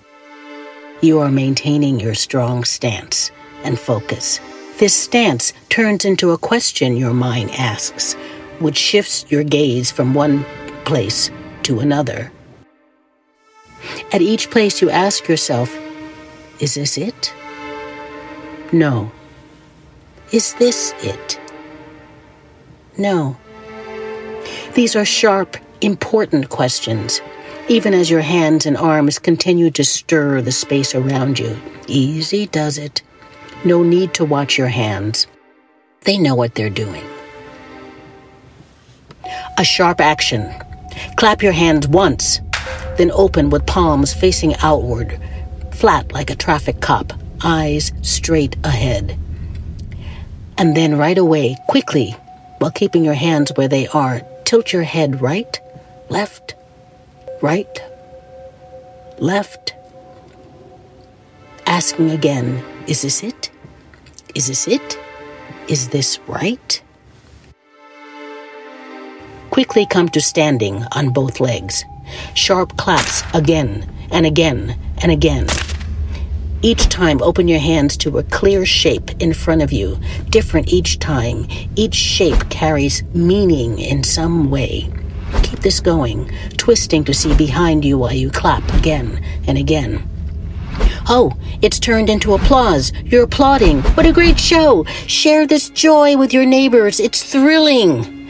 [1.02, 3.32] You are maintaining your strong stance
[3.64, 4.40] and focus.
[4.80, 8.14] This stance turns into a question your mind asks,
[8.60, 10.46] which shifts your gaze from one
[10.86, 11.30] place
[11.64, 12.32] to another.
[14.12, 15.70] At each place you ask yourself,
[16.64, 17.34] is this it?
[18.72, 19.11] No.
[20.32, 21.38] Is this it?
[22.97, 23.36] No.
[24.74, 27.22] These are sharp, important questions,
[27.68, 31.53] even as your hands and arms continue to stir the space around you.
[31.88, 33.01] Easy does it.
[33.66, 35.28] No need to watch your hands.
[36.05, 37.03] They know what they're doing.
[39.57, 40.49] A sharp action.
[41.18, 42.39] Clap your hands once,
[42.97, 45.20] then open with palms facing outward,
[45.74, 47.14] flat like a traffic cop,
[47.44, 49.18] eyes straight ahead.
[50.58, 52.12] And then right away, quickly,
[52.60, 55.60] while keeping your hands where they are, tilt your head right,
[56.10, 56.56] left,
[57.42, 57.82] right,
[59.18, 59.74] left.
[61.66, 63.50] Asking again, is this it?
[64.36, 65.00] Is this it?
[65.68, 66.82] Is this right?
[69.50, 71.84] Quickly come to standing on both legs.
[72.34, 75.45] Sharp claps again and again and again.
[76.64, 79.99] Each time, open your hands to a clear shape in front of you,
[80.30, 81.45] different each time.
[81.76, 84.89] Each shape carries meaning in some way.
[85.43, 90.08] Keep this going, twisting to see behind you while you clap again and again.
[91.10, 92.93] Oh, it's turned into applause.
[93.04, 93.82] You're applauding.
[93.82, 94.86] What a great show!
[95.06, 97.01] Share this joy with your neighbors.
[97.01, 98.30] It's thrilling.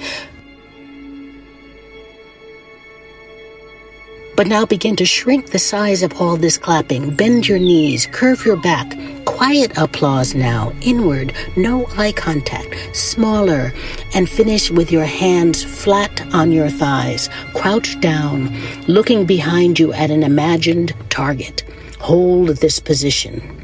[4.35, 7.15] But now begin to shrink the size of all this clapping.
[7.15, 8.97] Bend your knees, curve your back.
[9.25, 13.73] Quiet applause now, inward, no eye contact, smaller,
[14.13, 18.55] and finish with your hands flat on your thighs, crouched down,
[18.87, 21.63] looking behind you at an imagined target.
[21.99, 23.59] Hold this position.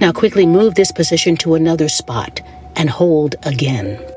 [0.00, 2.40] Now quickly move this position to another spot
[2.76, 4.15] and hold again.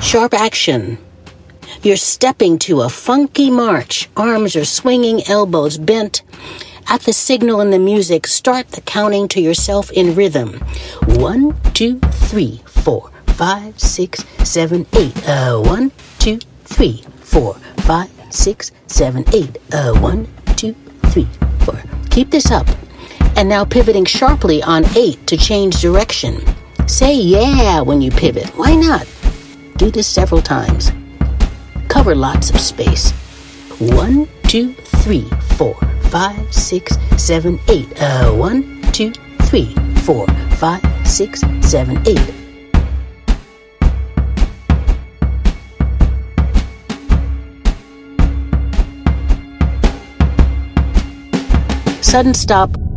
[0.00, 0.96] Sharp action.
[1.82, 4.08] You're stepping to a funky march.
[4.16, 6.22] Arms are swinging, elbows bent.
[6.88, 10.60] At the signal in the music, start the counting to yourself in rhythm.
[11.04, 15.28] One, two, three, four, five, six, seven, eight.
[15.28, 19.58] Uh, one, two, three, four, five, six, seven, eight.
[19.72, 20.74] Uh, one, two,
[21.06, 21.28] three,
[21.60, 21.82] four.
[22.10, 22.66] Keep this up.
[23.36, 26.40] And now pivoting sharply on eight to change direction.
[26.86, 28.46] Say yeah when you pivot.
[28.56, 29.06] Why not?
[29.78, 30.90] Do this several times.
[31.86, 33.12] Cover lots of space.
[33.78, 35.24] One, two, three,
[35.56, 35.76] four,
[36.10, 37.86] five, six, seven, eight.
[38.02, 39.12] Uh, one, two,
[39.42, 39.72] three,
[40.02, 40.26] four,
[40.56, 42.34] five, six, seven, eight.
[52.02, 52.87] Sudden stop.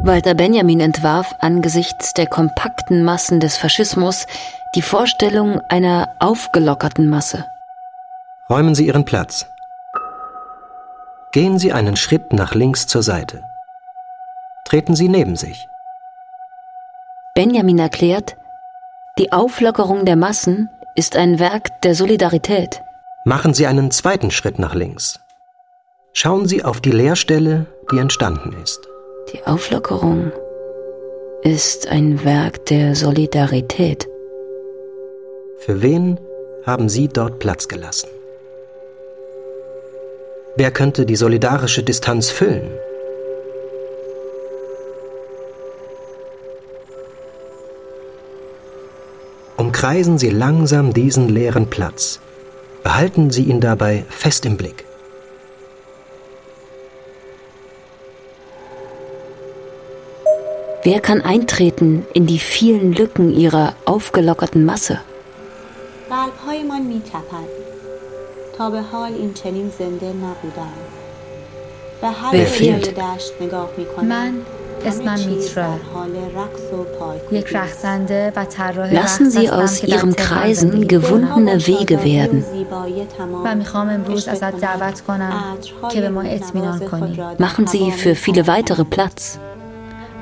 [0.00, 4.26] Walter Benjamin entwarf angesichts der kompakten Massen des Faschismus
[4.74, 7.46] die Vorstellung einer aufgelockerten Masse.
[8.48, 9.46] Räumen Sie Ihren Platz.
[11.32, 13.42] Gehen Sie einen Schritt nach links zur Seite.
[14.64, 15.66] Treten Sie neben sich.
[17.34, 18.36] Benjamin erklärt,
[19.18, 22.82] die Auflockerung der Massen ist ein Werk der Solidarität.
[23.24, 25.20] Machen Sie einen zweiten Schritt nach links.
[26.14, 28.87] Schauen Sie auf die Leerstelle, die entstanden ist.
[29.32, 30.32] Die Auflockerung
[31.42, 34.08] ist ein Werk der Solidarität.
[35.58, 36.18] Für wen
[36.64, 38.08] haben Sie dort Platz gelassen?
[40.56, 42.70] Wer könnte die solidarische Distanz füllen?
[49.58, 52.20] Umkreisen Sie langsam diesen leeren Platz.
[52.82, 54.87] Behalten Sie ihn dabei fest im Blick.
[60.87, 64.97] Wer kann eintreten in die vielen Lücken ihrer aufgelockerten Masse?
[66.09, 67.49] قلبهایمان میتپد
[68.57, 70.73] تا به حال این چنین زنده نبودم
[72.01, 72.87] به هر Wer fehlt?
[72.87, 74.33] روی دشت نگاه میکنم من
[74.85, 75.63] اسمم میترا
[75.93, 79.97] حال رقص و پایکوبی یک رقصنده و طراح Lassen رقص Sie هستم aus که در
[79.97, 82.43] Ihrem تهران Kreisen زندگی gewundene Wege werden.
[83.45, 85.43] و میخوام امروز ازت دعوت کنم
[85.91, 89.37] که به ما اطمینان کنی Machen Sie für viele weitere Platz.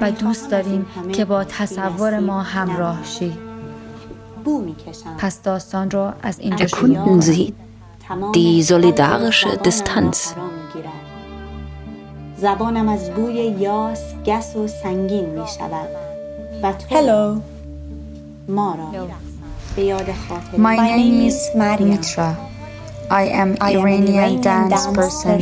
[0.00, 3.32] و دوست داریم که با تصور ما همراه شی.
[4.44, 5.16] بو می‌کشم.
[5.18, 7.52] پس داستان رو از اینجا شروع Sie
[8.32, 10.34] die solidarische Distanz.
[12.38, 15.88] زبانم از بوی یاس گس و سنگین می شود
[16.62, 17.40] و تو Hello.
[18.48, 19.06] ما را
[19.76, 22.30] به یاد خاطر My name is Mitra.
[23.10, 25.40] I am Iranian dance person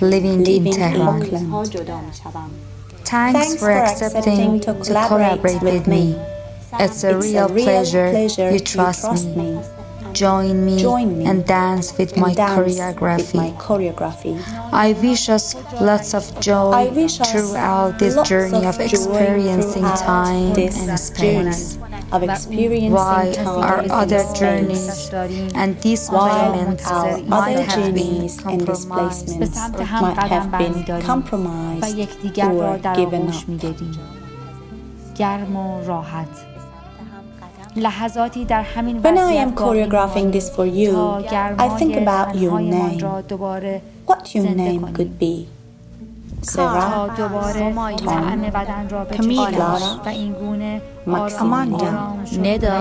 [0.00, 1.50] living in Tehran.
[1.52, 2.50] ها جدا می شوم
[3.06, 6.16] Thanks for accepting to collaborate with me.
[6.80, 8.10] It's a real pleasure
[8.50, 9.60] you trust me.
[10.12, 13.54] Join me and dance with my choreography.
[14.72, 16.90] I wish us lots of joy
[17.30, 21.78] throughout this journey of experiencing time and space
[22.12, 25.10] of experiencing our other journeys
[25.54, 31.98] and these violence our other journeys and displacements might have been compromised
[32.42, 33.44] or given up.
[37.76, 43.00] When I am choreographing this for you, I think about your name,
[44.06, 45.48] what your name could be.
[46.45, 47.31] Sarah, Tom,
[49.11, 49.77] Camila,
[51.39, 51.91] Amanda,
[52.43, 52.75] Neda,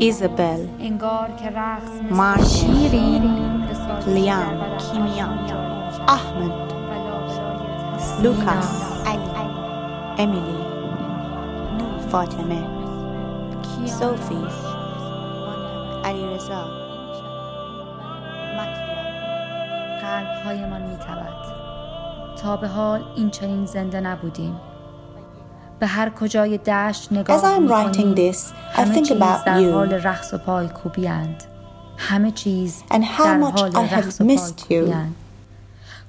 [0.00, 0.60] Isabel,
[2.10, 3.22] Martin,
[4.14, 4.54] Liam,
[6.08, 6.54] Ahmed,
[8.22, 8.68] Lucas,
[10.18, 10.58] Emily,
[12.10, 12.82] Fatima.
[13.86, 14.46] Sophie
[16.04, 16.64] علیرضا
[20.02, 21.55] قلبهایمان میتبد
[22.41, 24.55] تا به حال این چنین زنده نبودیم
[25.79, 28.15] به هر کجای دشت نگاه می‌کنیم
[28.73, 29.13] همه چیز
[29.45, 31.43] در حال رقص و پای کوبیند
[31.97, 35.15] همه چیز در حال رقص و پای کوبیند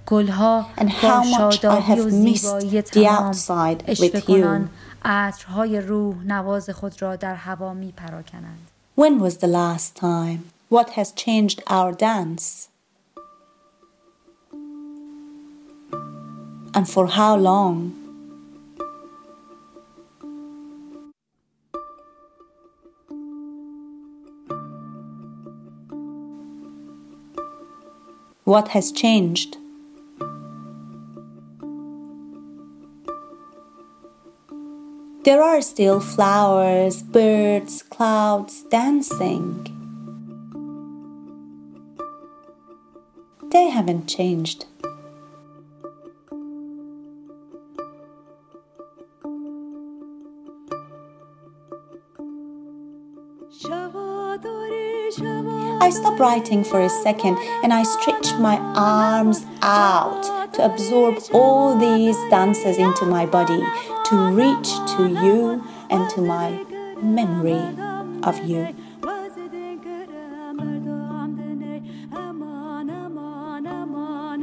[0.06, 0.66] گلها
[1.02, 3.34] با شادابی و زیبایی تمام
[3.86, 4.68] اشوه کنان
[5.04, 8.68] عطرهای روح نواز خود را در هوا می پراکنند.
[9.00, 10.40] When was the last time?
[10.70, 12.68] What has changed our dance?
[16.78, 17.90] And for how long?
[28.44, 29.56] What has changed?
[35.24, 39.66] There are still flowers, birds, clouds dancing.
[43.50, 44.66] They haven't changed.
[55.88, 61.78] I stop writing for a second and I stretch my arms out to absorb all
[61.78, 63.62] these dances into my body,
[64.10, 66.62] to reach to you and to my
[67.00, 67.64] memory
[68.22, 68.68] of you.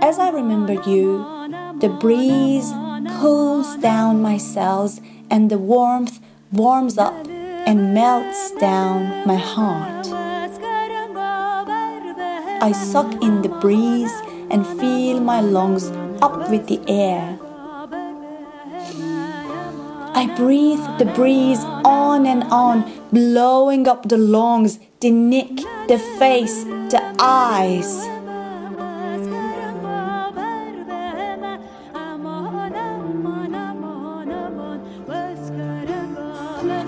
[0.01, 1.19] As I remember you,
[1.79, 2.71] the breeze
[3.19, 6.19] cools down my cells and the warmth
[6.51, 9.94] warms up and melts down my heart.
[12.65, 14.11] I suck in the breeze
[14.49, 17.37] and feel my lungs up with the air.
[20.21, 25.57] I breathe the breeze on and on, blowing up the lungs, the neck,
[25.87, 28.07] the face, the eyes.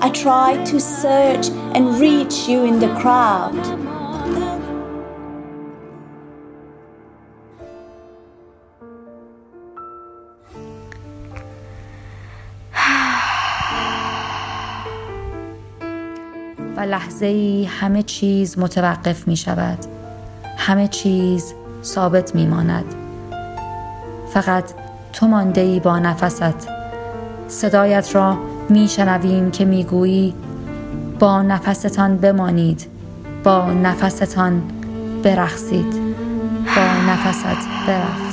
[0.01, 3.86] I try to search and reach you in the crowd.
[16.87, 19.77] لحظه ای همه چیز متوقف می شود
[20.57, 22.85] همه چیز ثابت می ماند
[24.33, 24.63] فقط
[25.13, 26.67] تو مانده ای با نفست.
[27.47, 28.37] صدایت را
[28.69, 30.33] می شنویم که می گویی
[31.19, 32.87] با نفستان بمانید.
[33.43, 34.61] با نفستان
[35.23, 35.93] برخصید
[36.75, 38.26] با نفست برخص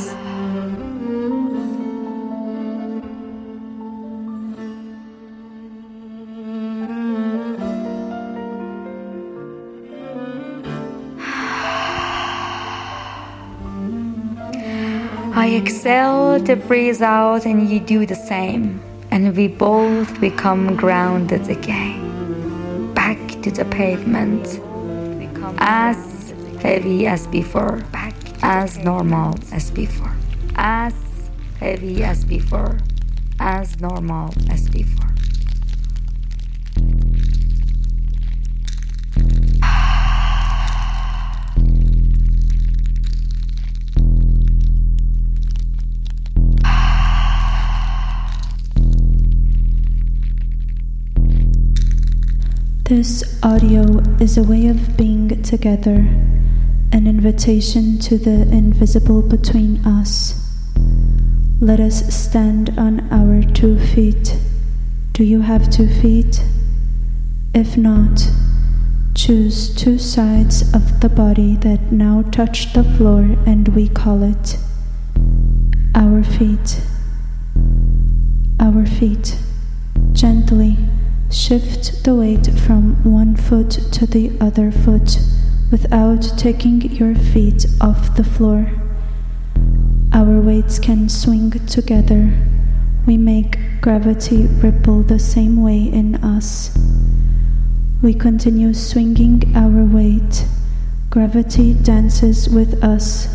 [15.45, 18.81] I exhale the breeze out and you do the same.
[19.11, 22.95] And we both become grounded again.
[22.95, 24.59] Back to the pavement.
[25.59, 26.33] As
[26.63, 27.83] heavy as before.
[27.93, 30.17] Back as normal as before.
[30.57, 30.95] As
[31.61, 32.79] heavy as before.
[33.39, 35.04] As normal as before.
[52.85, 56.07] This audio is a way of being together,
[56.93, 60.55] an invitation to the invisible between us.
[61.61, 64.37] Let us stand on our two feet.
[65.15, 66.43] Do you have two feet?
[67.55, 68.29] If not,
[69.15, 74.59] choose two sides of the body that now touch the floor and we call it
[75.95, 76.83] our feet.
[78.61, 79.39] Our feet.
[80.13, 80.77] Gently
[81.35, 85.19] Shift the weight from one foot to the other foot
[85.69, 88.71] without taking your feet off the floor.
[90.13, 92.33] Our weights can swing together.
[93.05, 96.73] We make gravity ripple the same way in us.
[98.01, 100.47] We continue swinging our weight.
[101.11, 103.27] Gravity dances with us.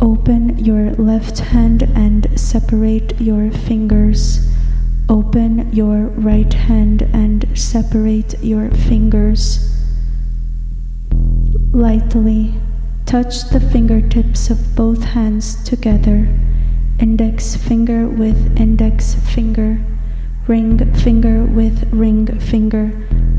[0.00, 4.50] Open your left hand and separate your fingers.
[5.10, 9.76] Open your right hand and separate your fingers.
[11.72, 12.54] Lightly.
[13.06, 16.28] Touch the fingertips of both hands together,
[17.00, 19.84] index finger with index finger,
[20.46, 22.92] ring finger with ring finger,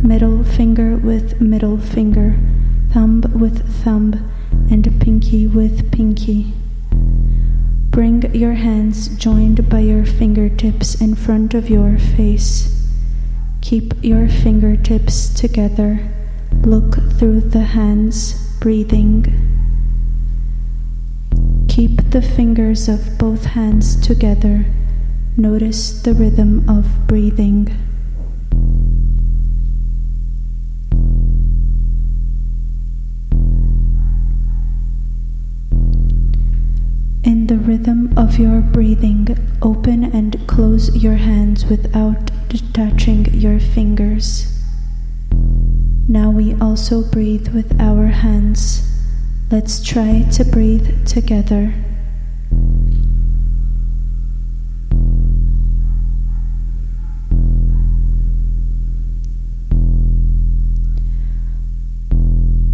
[0.03, 2.37] middle finger with middle finger,
[2.91, 4.29] thumb with thumb,
[4.69, 6.53] and pinky with pinky.
[7.91, 12.87] Bring your hands joined by your fingertips in front of your face.
[13.59, 15.99] Keep your fingertips together.
[16.63, 19.25] Look through the hands, breathing.
[21.67, 24.65] Keep the fingers of both hands together.
[25.35, 27.67] Notice the rhythm of breathing.
[38.31, 39.27] Of your breathing,
[39.61, 44.63] open and close your hands without detaching your fingers.
[46.07, 48.87] Now we also breathe with our hands.
[49.49, 51.73] Let's try to breathe together.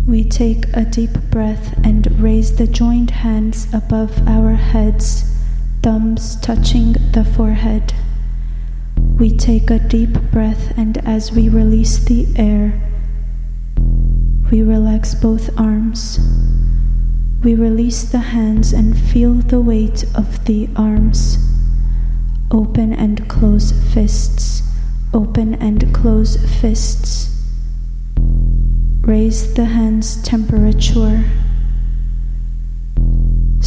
[0.06, 5.34] We take a deep breath and raise the joined hands above our heads,
[5.88, 7.94] thumbs touching the forehead.
[9.18, 12.74] We take a deep breath, and as we release the air,
[14.52, 16.20] we relax both arms.
[17.42, 21.38] We release the hands and feel the weight of the arms.
[22.52, 24.64] Open and close fists.
[25.14, 27.46] Open and close fists.
[29.04, 31.24] Raise the hands temperature.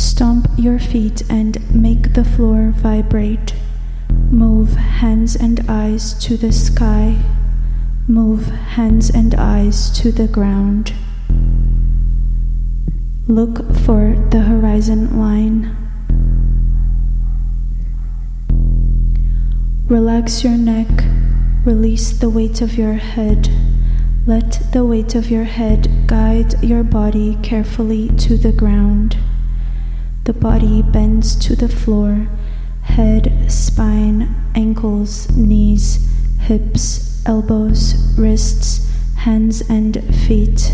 [0.00, 3.52] Stomp your feet and make the floor vibrate.
[4.30, 7.18] Move hands and eyes to the sky.
[8.08, 10.94] Move hands and eyes to the ground.
[13.28, 15.76] Look for the horizon line.
[19.86, 20.88] Relax your neck.
[21.66, 23.50] Release the weight of your head.
[24.26, 29.18] Let the weight of your head guide your body carefully to the ground.
[30.30, 32.28] The body bends to the floor
[32.82, 36.08] head, spine, ankles, knees,
[36.38, 40.72] hips, elbows, wrists, hands, and feet.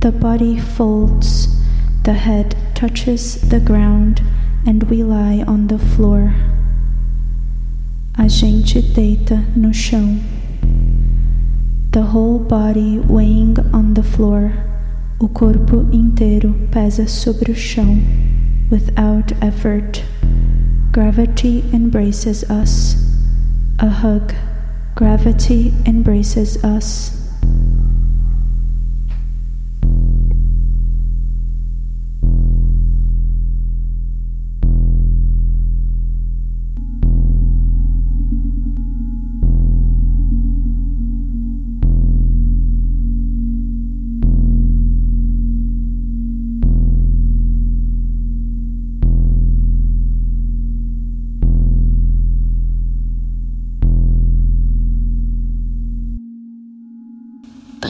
[0.00, 1.48] The body folds,
[2.02, 4.20] the head touches the ground,
[4.66, 6.34] and we lie on the floor.
[8.18, 10.20] A gente deita no chão.
[11.92, 14.52] The whole body weighing on the floor,
[15.18, 18.23] o corpo inteiro pesa sobre o chão,
[18.74, 20.02] without effort.
[20.90, 22.96] Gravity embraces us.
[23.78, 24.34] A hug.
[24.96, 27.23] Gravity embraces us.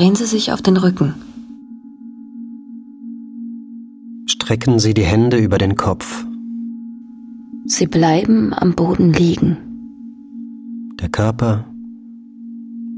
[0.05, 1.15] Drehen Sie sich auf den Rücken.
[4.27, 6.27] Strecken Sie die Hände über den Kopf.
[7.65, 9.57] Sie bleiben am Boden liegen.
[11.01, 11.65] Der Körper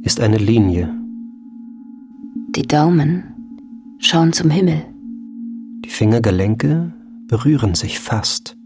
[0.02, 0.92] ist eine Linie.
[2.57, 3.22] Die Daumen
[4.00, 4.82] schauen zum Himmel.
[5.84, 6.92] Die Fingergelenke
[7.28, 8.57] berühren sich fast.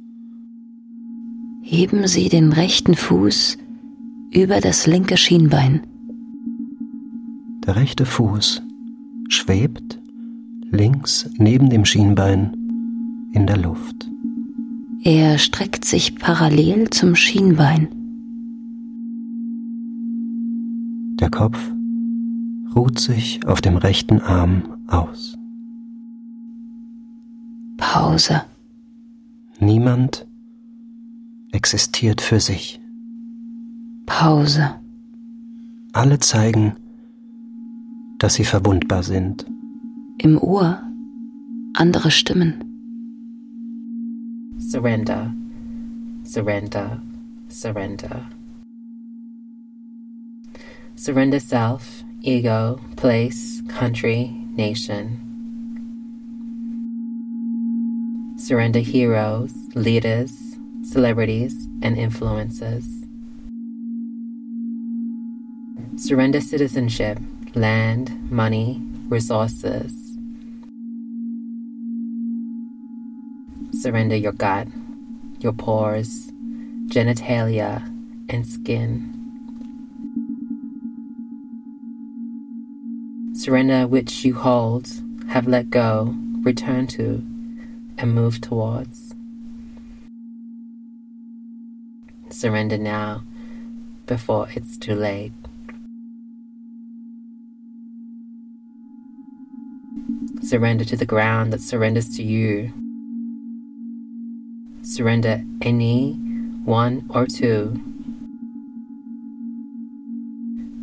[1.60, 3.58] Heben Sie den rechten Fuß
[4.32, 5.82] über das linke Schienbein.
[7.66, 8.62] Der rechte Fuß
[9.28, 10.00] schwebt
[10.70, 12.56] links neben dem Schienbein
[13.32, 14.08] in der Luft.
[15.02, 17.88] Er streckt sich parallel zum Schienbein.
[21.20, 21.58] Der Kopf
[22.74, 25.36] ruht sich auf dem rechten Arm aus.
[27.76, 28.42] Pause.
[29.58, 30.26] Niemand
[31.52, 32.80] existiert für sich.
[34.06, 34.74] Pause.
[35.92, 36.74] Alle zeigen,
[38.20, 39.46] dass sie verwundbar sind.
[40.18, 40.82] Im Ohr
[41.74, 42.62] andere Stimmen.
[44.58, 45.34] Surrender,
[46.24, 47.00] surrender,
[47.48, 48.26] surrender.
[50.94, 55.18] Surrender self, ego, place, country, nation.
[58.36, 62.84] Surrender heroes, leaders, celebrities, and influences.
[65.96, 67.18] Surrender citizenship,
[67.54, 69.92] land, money, resources.
[73.72, 74.68] Surrender your gut,
[75.40, 76.30] your pores,
[76.86, 77.82] genitalia,
[78.28, 79.16] and skin.
[83.34, 84.88] Surrender which you hold,
[85.28, 87.24] have let go, return to,
[87.98, 89.14] and move towards.
[92.28, 93.22] Surrender now
[94.06, 95.32] before it's too late.
[100.50, 102.72] Surrender to the ground that surrenders to you.
[104.82, 106.14] Surrender any,
[106.64, 107.80] one, or two.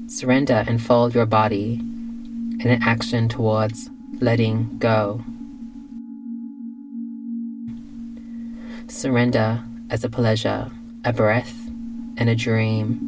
[0.08, 3.90] Surrender and fold your body in an action towards
[4.22, 5.22] letting go.
[8.88, 10.72] Surrender as a pleasure,
[11.04, 11.68] a breath,
[12.16, 13.02] and a dream.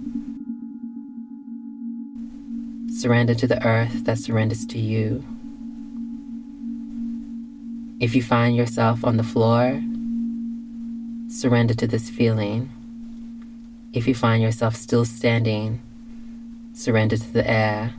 [2.90, 5.24] Surrender to the earth that surrenders to you.
[8.00, 9.82] If you find yourself on the floor,
[11.28, 12.70] surrender to this feeling.
[13.92, 15.82] If you find yourself still standing,
[16.72, 17.94] surrender to the air.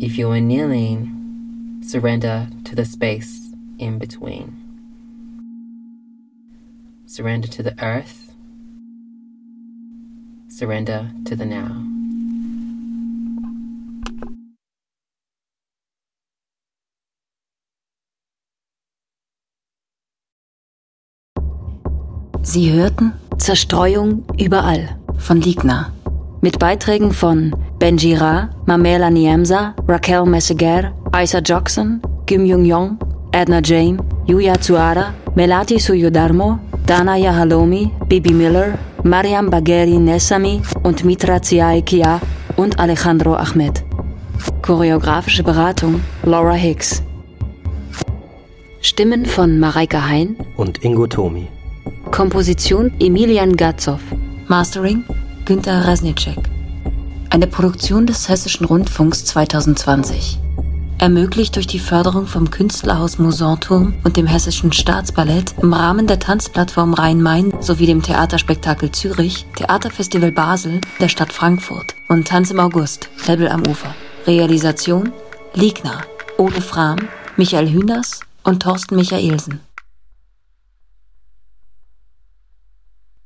[0.00, 4.56] If you are kneeling, surrender to the space in between.
[7.06, 8.34] Surrender to the earth.
[10.48, 11.95] Surrender to the now.
[22.56, 24.88] Sie hörten Zerstreuung überall
[25.18, 25.92] von Ligna.
[26.40, 32.96] Mit Beiträgen von Benji Ra, Mamela Niemsa, Raquel Messeguer, Isa Jackson, Kim Jung-yong,
[33.32, 41.42] Edna James, Yuya Tsuara, Melati Suyodarmo, Dana Yahalomi, Bibi Miller, Mariam Bagheri Nessami und Mitra
[41.42, 42.22] Ziaikia
[42.56, 43.84] und Alejandro Ahmed.
[44.62, 47.02] Choreografische Beratung Laura Hicks.
[48.80, 51.48] Stimmen von Mareike Hein und Ingo Tomi.
[52.10, 54.00] Komposition Emilian Gatzow.
[54.48, 55.04] Mastering
[55.44, 56.38] Günter Rasnicek.
[57.30, 60.38] Eine Produktion des Hessischen Rundfunks 2020.
[60.98, 66.94] Ermöglicht durch die Förderung vom Künstlerhaus Mosanturm und dem Hessischen Staatsballett im Rahmen der Tanzplattform
[66.94, 73.48] Rhein-Main sowie dem Theaterspektakel Zürich, Theaterfestival Basel, der Stadt Frankfurt und Tanz im August, Level
[73.48, 73.94] am Ufer.
[74.26, 75.12] Realisation
[75.54, 76.02] Liegner,
[76.38, 76.98] Ole Frahm,
[77.36, 79.65] Michael Hühners und Thorsten Michaelsen.